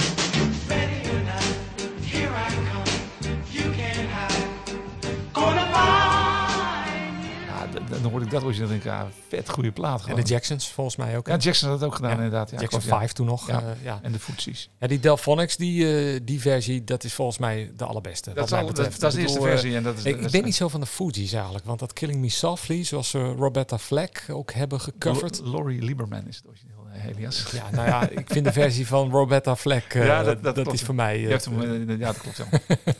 [8.02, 10.20] Dan hoorde ik dat origineel denk ik, ah, vet goede plaat En gewoon.
[10.20, 11.28] de Jacksons volgens mij ook.
[11.28, 11.34] hè?
[11.34, 12.50] Ja, Jackson had dat ook gedaan inderdaad.
[12.50, 12.98] Ja, Jackson klopt, ja.
[13.00, 13.48] 5 toen nog.
[13.48, 13.60] Ja.
[13.62, 14.00] eh, ja.
[14.02, 14.70] En de Footsies.
[14.80, 18.34] Ja, die Delphonics, die, eh, die versie, dat is volgens mij de allerbeste.
[18.34, 19.00] Dat wat al- dat- betreft.
[19.00, 20.44] dat is de eerste bedoel, eh, versie en dat is- ik, dat ik is- ben
[20.44, 24.24] niet zo van de Fugees eigenlijk, want dat Killing Me Softly, zoals ze Roberta Flack
[24.30, 25.40] ook hebben gecoverd.
[25.44, 27.52] L- Laurie Lieberman is het origineel, eh, Helias.
[27.52, 30.54] Ja, nou ja, ik vind de versie van Roberta Flack, eh, Ja, dat, dat- dat
[30.64, 30.74] klopt.
[30.80, 31.28] is voor mij...
[31.36, 32.48] Eh, hem, eh, ja, dat klopt wel.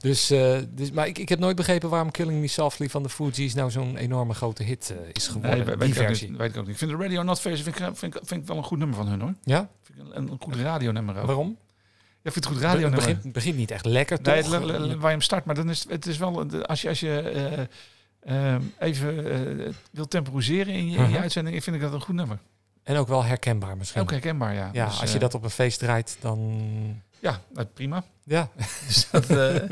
[0.00, 3.08] dus, eh, dus, maar ik, ik heb nooit begrepen waarom Killing Me Softly van de
[3.08, 5.50] Fugees nou zo'n enorme grote hit eh, is geworden.
[5.56, 6.28] Nee, weet, die ik versie.
[6.30, 6.72] niet, weet ik ook niet.
[6.72, 8.78] Ik vind de Radio Not versie vind ik, vind, ik, vind ik wel een goed
[8.78, 9.34] nummer van hun hoor.
[9.44, 9.68] Ja?
[9.82, 11.26] Vind ik een, een goed radionummer ook.
[11.26, 11.56] Waarom?
[12.22, 12.98] Ja, ik vind het goed Het radionummer.
[13.00, 14.52] begint, het begint niet echt lekker, Nee, toch?
[14.52, 16.82] het- le- le- waar je hem start, maar dan is het, het is wel, als
[16.82, 17.20] je, als je
[18.20, 19.30] eh, eh, even
[19.66, 21.20] eh, wil temporiseren in je, in je Mhm.
[21.20, 22.38] uitzending, vind ik dat een goed nummer.
[22.82, 24.00] En ook wel herkenbaar misschien.
[24.00, 24.70] Ook herkenbaar, ja.
[24.72, 27.02] Ja, Dus, als je eh, dat op een feest draait, dan...
[27.18, 27.40] Ja,
[27.74, 28.04] prima.
[28.24, 28.48] Ja.
[28.86, 29.54] Dus dat, eh,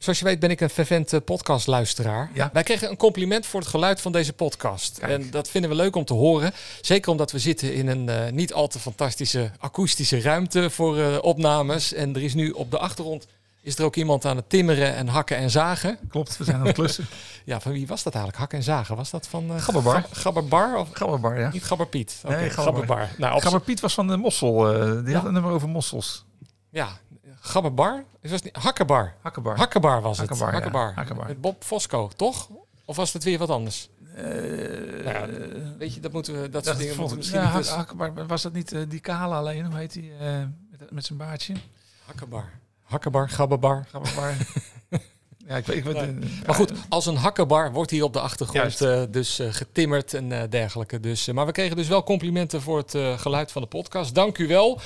[0.00, 2.30] Zoals je weet ben ik een fervent podcastluisteraar.
[2.34, 2.50] Ja.
[2.52, 4.98] Wij kregen een compliment voor het geluid van deze podcast.
[4.98, 6.52] En dat vinden we leuk om te horen.
[6.80, 11.92] Zeker omdat we zitten in een eh, niet al te fantastische akoestische ruimte voor opnames.
[11.92, 13.26] En er is nu op de achtergrond
[13.62, 15.98] is er ook iemand aan het timmeren en hakken en zagen.
[16.08, 17.06] Klopt, we zijn aan het klussen.
[17.44, 18.42] ja, van wie was dat eigenlijk?
[18.42, 18.96] Hakken en zagen?
[18.96, 19.50] Was dat van...
[19.54, 19.94] eh, Gabberbar.
[20.00, 20.76] Gab- Gabberbar?
[20.78, 21.50] Of Gabberbar, ja.
[21.52, 22.20] Niet Gabber Piet?
[22.24, 23.08] Oké, Nee, Gabberbar.
[23.18, 24.72] Nou, op Gabber Piet was van de Mossel.
[24.74, 26.24] eh, die had een nummer over mossels.
[26.70, 26.88] Ja,
[27.40, 28.04] Gabberbar?
[28.20, 28.56] Is dat niet?
[28.56, 29.14] Hakkerbar.
[29.20, 29.56] Hakkerbar.
[29.56, 30.38] Hakkerbar was het.
[30.38, 30.50] Ja.
[30.50, 30.92] Hakkerbar.
[30.94, 31.26] Hakkerbar.
[31.26, 32.48] Met Bob Fosco, toch?
[32.84, 33.88] Of was het weer wat anders?
[34.14, 35.26] Eh, Nou ja,
[35.78, 37.68] weet je, dat moeten we, dat, Dat soort dingen moeten we misschien ja, niet eens...
[37.68, 39.64] Hak- Hakkerbar, was dat niet die kale alleen?
[39.66, 40.12] Hoe heet die?
[40.78, 41.54] met, met zijn baardje?
[42.04, 42.50] Hakkerbar.
[42.90, 43.86] Hakkerbar, gabberbar.
[43.90, 44.36] Gabberbar.
[45.48, 45.76] ja, ik weet...
[45.76, 46.30] Ik weet Nee.
[46.30, 50.14] eh, Maar goed, als een hakkerbar wordt hier op de achtergrond eh, dus eh, getimmerd
[50.14, 51.00] en dergelijke.
[51.00, 54.14] Dus, maar we kregen dus wel complimenten voor het geluid van de podcast.
[54.14, 54.80] Dank u wel.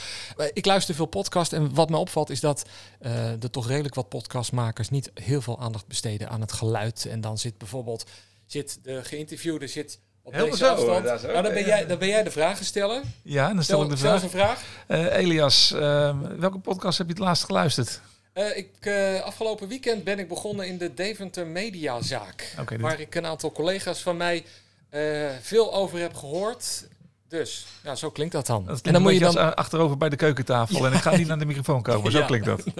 [0.52, 2.68] Ik luister veel podcast en wat me opvalt is dat
[3.00, 7.06] er toch redelijk wat podcastmakers niet heel veel aandacht besteden aan het geluid.
[7.06, 8.04] En dan zit bijvoorbeeld
[8.46, 11.04] zit de geïnterviewde zit op Helemaal deze zo, afstand.
[11.04, 13.02] dat Nou, dan, ben eh, jij, dan ben jij de vragensteller.
[13.22, 14.12] Ja, dan stel, ik de vraag.
[14.14, 14.62] eens een vraag.
[14.86, 18.00] Eh, Elias, eh, welke podcast heb je het laatst geluisterd?
[18.32, 22.54] Eh, ik, eh, afgelopen weekend ben ik begonnen in de Deventer Mediazaak.
[22.78, 24.44] Waar ik een aantal collega's van mij
[24.90, 26.86] eh, veel over heb gehoord.
[27.28, 28.56] Dus, ja, zo klinkt dat dan.
[28.58, 29.26] Dat klinkt en dan moet je dan.
[29.28, 32.12] als, eh, achterover bij de keukentafel en ik ga niet naar de microfoon komen.
[32.12, 32.24] Zo Ja.
[32.26, 32.64] klinkt dat.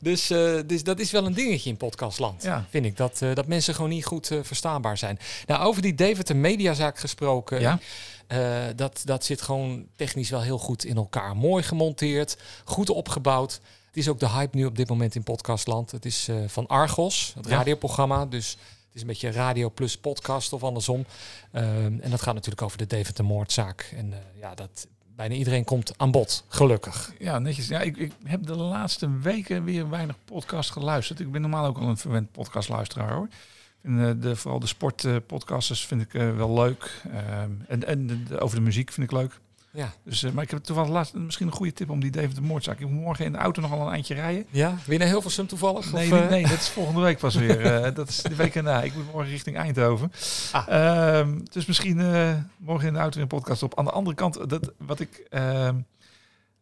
[0.00, 2.64] Dus, eh, dus dat is wel een dingetje in podcastland, Ja.
[2.70, 2.96] vind ik.
[2.96, 5.18] Dat, eh, dat mensen gewoon niet goed verstaanbaar zijn.
[5.46, 7.60] Nou, over die Deventer Mediazaak gesproken.
[7.60, 7.78] Ja.
[8.76, 11.36] dat, dat zit gewoon technisch wel heel goed in elkaar.
[11.36, 13.52] Mooi gemonteerd, goed opgebouwd.
[13.86, 15.90] Het is ook de hype nu op dit moment in podcastland.
[15.90, 18.26] Het is van Argos, het radioprogramma.
[18.26, 18.56] Dus
[18.94, 21.04] het is een beetje radio plus podcast of andersom.
[21.52, 23.92] Ehm, en dat gaat natuurlijk over de Deventer moordzaak.
[23.96, 27.12] En eh, ja, dat bijna iedereen komt aan bod, gelukkig.
[27.18, 27.68] Ja, netjes.
[27.68, 31.20] Ja, ik, ik heb de laatste weken weer weinig podcast geluisterd.
[31.20, 33.28] Ik ben normaal ook al een verwend podcastluisteraar hoor.
[33.82, 37.02] En, eh, de, vooral de sportpodcasters vind ik eh, wel leuk.
[37.12, 39.40] Ehm, en en de, de- over de muziek vind ik leuk.
[39.74, 39.92] Ja.
[40.04, 42.80] Dus, eh, maar ik heb toevallig laatst misschien een goede tip om die Deventer moordzaak.
[42.80, 44.46] Ik moet morgen in de auto nogal een eindje rijden.
[44.50, 45.92] Ja, weer naar Hilversum toevallig?
[45.92, 46.30] Nee, of, nee, eh?
[46.30, 47.60] nee, dat is volgende week pas weer.
[47.60, 48.82] Eh, dat is de week erna.
[48.82, 50.12] Ik moet morgen richting Eindhoven.
[50.52, 50.68] Ah.
[50.68, 51.96] Ehm, dus misschien
[52.56, 53.78] morgen in de auto weer een podcast op.
[53.78, 55.26] Aan de andere kant, dat, wat ik...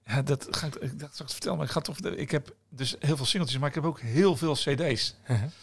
[0.06, 1.98] ja, dat ga ik, ik dacht straks vertellen, maar ik ga toch...
[1.98, 5.14] Ik heb dus heel veel singeltjes, maar ik heb ook heel veel cd's.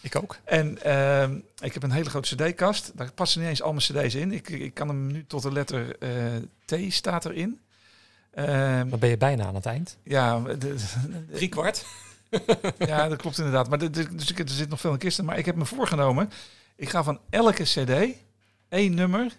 [0.01, 0.37] Ik ook.
[0.43, 2.91] En ehm, ik heb een hele grote cd-kast.
[2.95, 4.31] Daar passen niet eens al mijn cd's in.
[4.31, 6.09] Ik, ik kan hem nu tot de letter eh,
[6.65, 7.59] T staat erin.
[8.31, 9.97] Ehm, Dan ben je bijna aan het eind.
[10.03, 10.75] ja, de,
[11.31, 11.85] Drie kwart.
[12.77, 13.69] ja, dat klopt inderdaad.
[13.69, 15.25] Maar dit- dus ik, er zit nog veel in kisten.
[15.25, 16.31] Maar ik heb me voorgenomen,
[16.75, 18.15] ik ga van elke cd
[18.69, 19.31] één nummer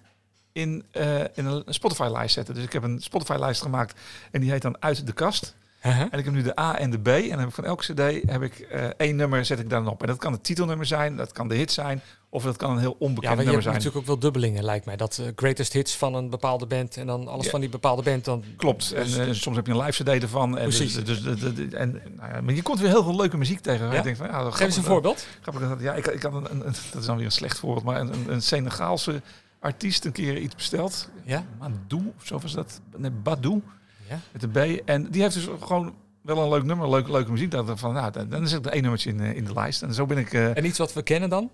[0.52, 2.54] in, eh, in een Spotify-lijst zetten.
[2.54, 5.54] Dus ik heb een Spotify-lijst gemaakt en die heet dan Uit de Kast.
[5.86, 6.00] Uh-huh.
[6.10, 7.06] En ik heb nu de A en de B.
[7.08, 9.88] En dan heb ik van elke cd heb ik eh, één nummer zet ik dan
[9.88, 10.00] op.
[10.00, 12.78] En dat kan het titelnummer zijn, dat kan de hit zijn, of dat kan een
[12.78, 13.74] heel Ja, onbekend maar je nummer hebt zijn.
[13.74, 14.96] natuurlijk ook wel dubbelingen, lijkt mij.
[14.96, 17.50] Dat eh, greatest hits van een bepaalde band en dan alles Ja.
[17.50, 18.24] van die bepaalde band.
[18.24, 18.92] Dan Klopt.
[18.92, 20.58] En Dus- soms heb je een live CD ervan.
[20.58, 21.04] En Precies.
[21.04, 21.38] Dus, dus,
[21.72, 23.86] en, nou ja, maar je komt weer heel veel leuke muziek tegen.
[23.86, 23.94] Ja?
[23.94, 25.26] Je denkt van, ja, Geef eens een voorbeeld.
[25.40, 28.12] Grappig, ja, ik, ik had een- dat is dan weer een slecht voorbeeld, maar een,
[28.12, 29.22] een, een Senegaalse
[29.60, 31.08] artiest een keer iets besteld.
[31.24, 31.44] Ja?
[31.58, 32.80] Madou, of zo was dat.
[32.96, 33.62] Nee, Badou.
[34.08, 34.18] Ja.
[34.32, 34.88] Met een B.
[34.88, 37.50] En die heeft dus gewoon wel een leuk nummer, leuke, leuke muziek.
[37.50, 39.82] Dat van, nou, dan, ik er één nummertje in, eh, in de lijst.
[39.82, 40.32] En zo ben ik...
[40.32, 41.50] eh, En iets wat we kennen dan?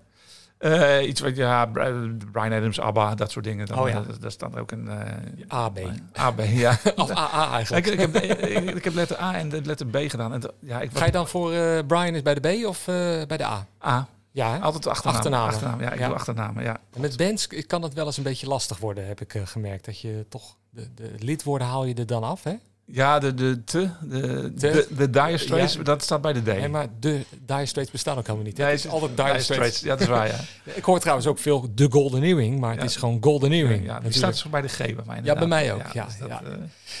[0.57, 3.65] eh, iets wat, ja, Bri- Brian Adams, ABBA, dat soort dingen.
[3.65, 4.03] Dan, Oh ja.
[4.19, 4.87] daar staat ook een...
[4.87, 5.11] eh,
[5.47, 5.79] AB.
[6.13, 6.77] AB, ja.
[6.95, 7.85] Of AA eigenlijk.
[7.85, 10.33] Ik, ik, heb, ik, ik heb letter A en de letter B gedaan.
[10.33, 11.51] En, ja, ik Ga je dan voor
[11.87, 12.85] Brian is bij de B of
[13.27, 13.67] bij de A?
[13.85, 14.07] A.
[14.37, 14.57] Ja?
[14.57, 15.15] Altijd achternaam.
[15.15, 15.53] Achternamen.
[15.53, 16.79] Achternaam, ja, ik doe achternamen, ja.
[16.93, 19.85] En met bands kan het wel eens een beetje lastig worden, heb ik eh, gemerkt.
[19.85, 22.55] Dat je toch, de, de lidwoorden haal je er dan af, hè?
[22.91, 25.83] Ja, de, de te, de, de, de Dire Straits, Ja.
[25.83, 26.45] dat staat bij de D.
[26.45, 28.57] Nee, maar de Dire Straits bestaan ook helemaal niet.
[28.57, 28.63] hè?
[28.63, 29.79] Nee, het is altijd Dire, Dire Straits.
[29.79, 30.39] Ja, dat is waar, ja.
[30.73, 33.85] Ik hoor trouwens ook veel de Golden Earring, maar het is gewoon Golden Earring.
[33.85, 35.19] Ja, die staat zo bij de G bij mij.
[35.23, 35.91] Ja, bij mij ook.
[35.93, 36.57] Ja, dus ja, dat, eh,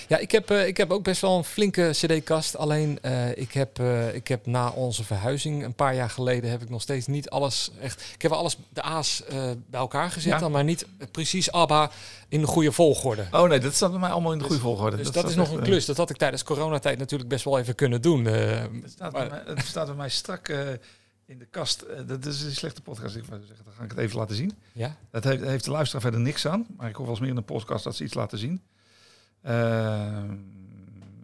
[0.07, 2.57] Ja, ik heb, eh, ik heb ook best wel een flinke cd-kast.
[2.57, 6.61] Alleen eh, ik, heb, eh, ik heb na onze verhuizing een paar jaar geleden heb
[6.61, 8.03] ik nog steeds niet alles echt.
[8.13, 9.23] Ik heb alles de A's
[9.69, 11.91] bij elkaar gezet, dan, maar niet precies ABBA
[12.29, 13.25] in de goede volgorde.
[13.31, 14.97] Oh nee, dat staat bij mij allemaal in de goede volgorde.
[14.97, 15.85] Dus dat, is nog een klus.
[15.85, 18.27] Dat had ik tijdens coronatijd natuurlijk best wel even kunnen doen.
[18.27, 20.67] eh, Het staat, bij mij, het staat bij mij strak eh,
[21.25, 21.81] in de kast.
[21.81, 23.15] Eh, dat is een slechte podcast.
[23.15, 24.51] Ik zeggen, dan ga ik het even laten zien.
[24.73, 24.95] Ja?
[25.11, 26.65] Dat heeft, heeft de luisteraar verder niks aan.
[26.77, 28.61] Maar ik hoor wel eens meer in een podcast dat ze iets laten zien.
[29.41, 30.35] Ehm,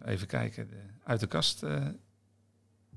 [0.04, 0.68] even kijken.
[0.68, 0.74] De-
[1.04, 1.62] uit de kast.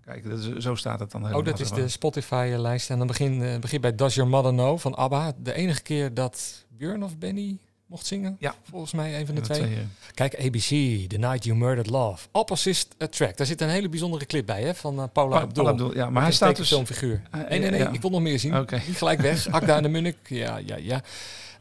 [0.06, 1.42] kijken, dat is, zo staat het dan helemaal.
[1.42, 1.90] Oh, dat is de maar.
[1.90, 2.90] Spotify-lijst.
[2.90, 5.34] En dan begin, eh, begin bij Does Your Mother Know van ABBA.
[5.38, 7.58] De enige keer dat Björn of Benny
[7.88, 8.36] mocht zingen.
[8.40, 8.56] Ja.
[8.70, 9.60] Volgens mij een van de Ja, twee.
[9.60, 9.82] twee, ja.
[10.14, 12.28] Kijk, ABC, The Night You Murdered Love.
[12.32, 13.38] Opposite Attract.
[13.38, 15.64] Daar zit een hele bijzondere clip bij hè, van eh, Paula Pa- Abdul.
[15.64, 17.22] Paula Abdul, ja, maar hij staat dus- tekenfilmfiguur.
[17.32, 17.80] Ah, nee, nee, nee.
[17.80, 17.90] ja.
[17.92, 18.58] Ik wil nog meer zien.
[18.58, 18.80] Oké.
[19.02, 19.48] Gelijk weg.
[19.50, 20.18] Akda en de Munnik.
[20.28, 21.02] Ja, ja, ja.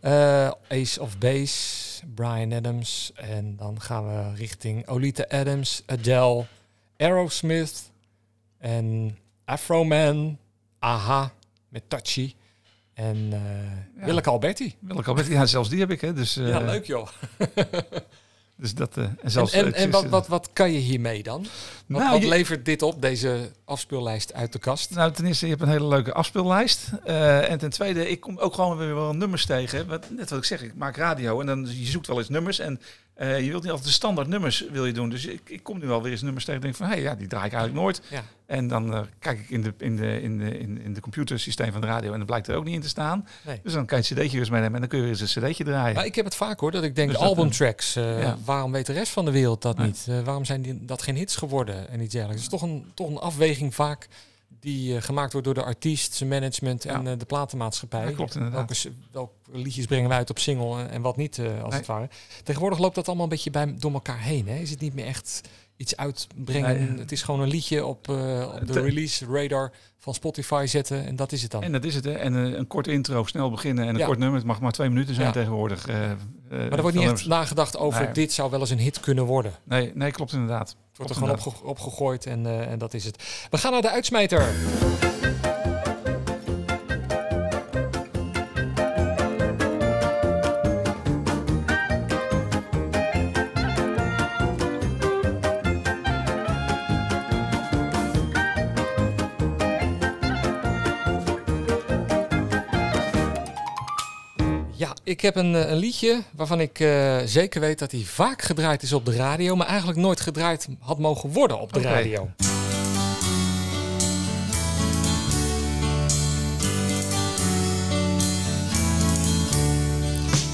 [0.01, 0.51] Eh,
[0.81, 3.13] Ace of Base, Brian Adams.
[3.15, 6.45] En dan gaan we richting Olita Adams, Adele,
[6.97, 7.91] Aerosmith
[8.59, 10.39] en Afro Man,
[10.79, 11.33] Aha
[11.69, 12.35] met Touchy.
[12.97, 13.39] En eh
[14.01, 14.05] Ja.
[14.07, 14.75] Willeke Alberti.
[14.81, 16.01] Willeke Alberti, ja, zelfs die heb ik.
[16.01, 17.09] Hè, dus, eh, ja, leuk joh.
[18.59, 21.41] Dus dat, eh, en En, zelfs, en, en wat, wat, wat kan je hiermee dan?
[21.87, 24.91] Wat, Nou, wat je- levert dit op, deze afspeellijst uit de kast?
[24.95, 26.91] Nou, ten eerste, je hebt een hele leuke afspeellijst.
[27.05, 29.87] Eh, en ten tweede, ik kom ook gewoon weer wel nummers tegen.
[29.87, 32.59] Wat, net wat ik zeg, ik maak radio en dan je zoekt wel eens nummers.
[32.59, 32.81] En
[33.17, 35.09] eh, je wilt niet altijd de standaard nummers wil je doen.
[35.09, 37.03] Dus ik, ik kom nu wel weer eens nummers tegen en denk van, hé, hey,
[37.03, 38.01] ja, die draai ik eigenlijk nooit.
[38.11, 38.23] Ja.
[38.47, 41.81] En dan eh, kijk ik in de, in, de, in, de, in, de computersysteem van
[41.81, 43.29] de radio en dan blijkt er ook niet in te staan.
[43.47, 43.61] Nee.
[43.63, 45.35] Dus dan kan je het cd'tje weer eens meenemen en dan kun je weer eens
[45.37, 45.95] een cd'tje draaien.
[45.95, 47.97] Maar ik heb het vaak hoor, dat ik denk Dus dat, albumtracks.
[47.97, 48.37] eh, ja.
[48.45, 49.87] Waarom weet de rest van de wereld dat Nee.
[49.87, 50.07] niet?
[50.25, 52.45] Waarom zijn die, dat geen hits geworden en iets dergelijks?
[52.45, 54.09] Het is toch een, toch een afweging vaak
[54.73, 57.11] die eh, gemaakt wordt door de artiest, zijn management en Ja.
[57.13, 58.05] eh, de platenmaatschappij.
[58.05, 58.89] Ja, klopt, inderdaad.
[59.13, 61.79] Welke, liedjes brengen we uit op single en, en wat niet, eh, als Nee.
[61.79, 62.09] het ware.
[62.45, 64.49] Tegenwoordig loopt dat allemaal een beetje bij, door elkaar heen.
[64.49, 64.55] Hè?
[64.59, 65.41] Is het niet meer echt
[65.77, 66.99] iets uitbrengen?
[66.99, 71.07] Het is gewoon een liedje op, eh, op de Te- release radar van Spotify zetten
[71.07, 71.63] en dat is het dan.
[71.63, 72.13] En dat is het, hè.
[72.13, 74.07] En eh, een korte intro, snel beginnen en een Ja.
[74.07, 74.37] kort nummer.
[74.39, 75.87] Het mag maar twee minuten zijn tegenwoordig.
[75.89, 75.97] eh,
[76.51, 78.13] maar er wordt niet echt nagedacht over Nee.
[78.13, 79.53] dit zou wel eens een hit kunnen worden.
[79.65, 80.69] Nee, nee, klopt inderdaad.
[80.69, 83.47] Het wordt Klopt er gewoon opge- opgegooid en, en dat is het.
[83.51, 84.55] We gaan naar de uitsmijter.
[104.87, 108.43] Ja, ik heb een, eh, een liedje waarvan ik eh, zeker weet dat hij vaak
[108.43, 112.31] gedraaid is op de radio, maar eigenlijk nooit gedraaid had mogen worden op de radio.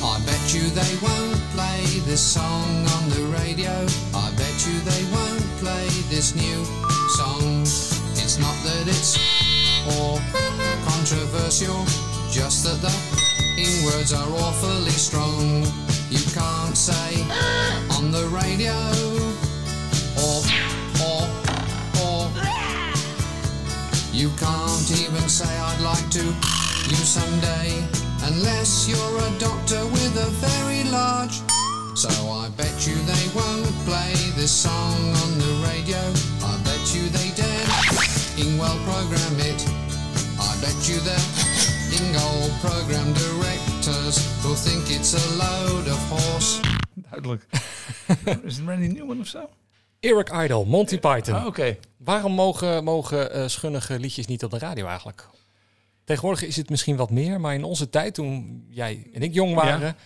[0.03, 3.85] I bet you they won't play this song on the radio.
[4.15, 6.65] I bet you they won't play this new
[7.17, 7.61] song.
[8.15, 9.19] It's not that it's
[9.99, 10.21] or
[10.85, 11.85] controversial,
[12.31, 15.65] just that the in words are awfully strong.
[16.11, 17.23] You can't say
[17.97, 18.77] on the radio
[20.21, 20.39] or
[21.09, 21.23] or
[22.05, 22.31] or
[24.13, 26.25] you can't even say I'd like to
[26.91, 27.83] you someday
[28.25, 31.41] unless you're a doctor with a very large
[31.95, 36.03] so I bet you they won't play this song on the radio
[36.45, 39.61] I bet you they dare in well program it.
[40.41, 41.52] I bet you the
[42.01, 46.61] Ingold program directors will think it's a load of horse.
[46.95, 47.47] Duidelijk.
[48.45, 49.49] is het Randy Newman of zo?
[50.01, 51.35] Eric Idle, Monty Python.
[51.35, 51.77] Ah, Oké.
[51.97, 55.29] Waarom mogen, mogen eh, schunnige liedjes niet op de radio eigenlijk?
[56.05, 59.55] Tegenwoordig is het misschien wat meer, maar in onze tijd, toen jij en ik jong
[59.55, 59.97] waren,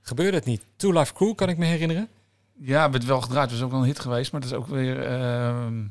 [0.00, 0.64] gebeurde het niet.
[0.76, 2.08] Two Life Crew, kan ik me herinneren.
[2.58, 3.50] Ja, werd wel gedraaid.
[3.50, 4.32] Het is ook wel een hit geweest.
[4.32, 5.84] Maar het is ook weer ehm,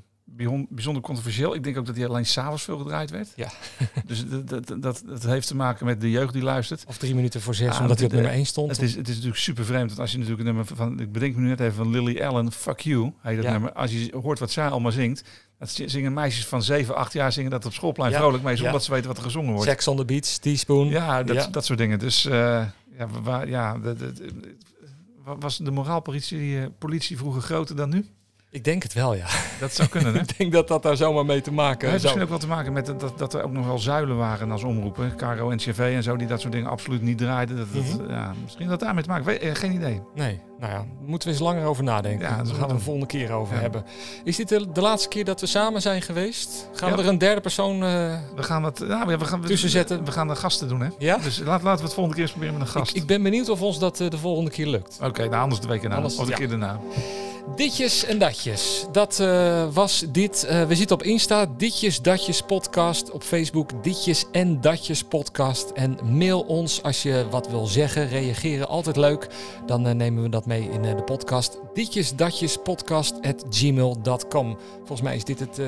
[0.70, 1.56] bijzonder controversieel.
[1.56, 3.28] Ik denk ook dat hij alleen s'avonds veel gedraaid werd.
[3.36, 3.50] Ja.
[4.06, 6.84] dus dat, dat, dat, dat heeft te maken met de jeugd die luistert.
[6.88, 8.72] Of drie minuten voor zes, Ja, omdat hij op nummer één stond.
[8.72, 9.88] Het is, het is natuurlijk super vreemd.
[9.88, 11.00] Want als je natuurlijk een nummer van...
[11.00, 13.12] Ik bedenk me nu net even van Lily Allen, Fuck You.
[13.22, 13.52] Heet dat Ja.
[13.52, 13.74] nummer.
[13.74, 15.24] Als je hoort wat zij allemaal zingt.
[15.60, 18.18] Dat zi- zingen meisjes van 7, 8 jaar zingen dat op schoolplein Ja.
[18.18, 18.54] vrolijk mee.
[18.56, 18.78] Zonder Ja.
[18.78, 19.70] dat ze weten wat er gezongen wordt.
[19.70, 20.88] Sex on the Beach, Teaspoon.
[20.90, 22.00] Ja, dat, dat soort dingen.
[22.00, 22.32] Dus eh,
[22.98, 23.78] ja, waar, ja
[25.24, 28.06] was de moraalpolitie eh, politie vroeger groter dan nu?
[28.54, 29.26] Ik denk het wel, ja.
[29.60, 30.20] Dat zou kunnen, hè?
[30.28, 32.48] ik denk dat dat daar zomaar mee te maken Het heeft misschien ook wel te
[32.48, 35.16] maken met dat, dat, er ook nog wel zuilen waren als omroepen.
[35.16, 37.58] Caro en CV en zo, die dat soort dingen absoluut niet draaiden.
[37.58, 38.12] Dat, dat- Mhm.
[38.12, 39.42] ja, misschien dat daarmee te maken.
[39.42, 40.02] Eh, geen idee.
[40.16, 42.28] Nee, nou ja, moeten we eens langer over nadenken.
[42.30, 42.80] Ja, Daar gaan we we.
[42.80, 43.62] volgende keer over Ja.
[43.62, 43.84] hebben.
[44.24, 46.70] Is dit de, de laatste keer dat we samen zijn geweest?
[46.74, 46.96] Gaan Ja.
[46.96, 50.06] we er een derde persoon eh, We gaan wat, ja, we gaan, we, tussen zetten?
[50.06, 50.88] We gaan de gasten doen, hè?
[50.98, 51.18] Ja?
[51.18, 52.96] Dus laat, laten we het volgende keer eens proberen met een gast.
[52.96, 54.98] Ik, ik ben benieuwd of ons dat eh, de volgende keer lukt.
[55.04, 55.96] Oké, nou anders de week erna.
[55.96, 56.80] Anders- of de keer daarna.
[57.56, 58.86] Ditjes en datjes.
[58.92, 60.44] Dat eh, was dit.
[60.44, 63.12] Eh, we zitten op Insta, Ditjes Datjes Podcast.
[63.12, 65.70] Op Facebook, Ditjes en Datjes Podcast.
[65.70, 68.68] En mail ons als je wat wil zeggen, reageren.
[68.68, 69.28] Altijd leuk.
[69.66, 71.58] Dan eh, nemen we dat mee in de podcast.
[71.74, 74.58] Ditjes Datjes Podcast at gmail.com.
[74.78, 75.60] Volgens mij is dit het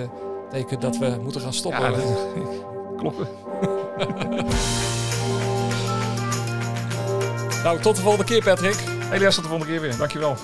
[0.50, 1.82] teken dat we moeten gaan stoppen.
[1.82, 2.28] Ja, dat,
[2.98, 3.28] kloppen.
[7.64, 8.78] Nou, tot de volgende keer Patrick.
[9.12, 9.98] Elias, tot de volgende keer weer.
[9.98, 10.36] Dankjewel.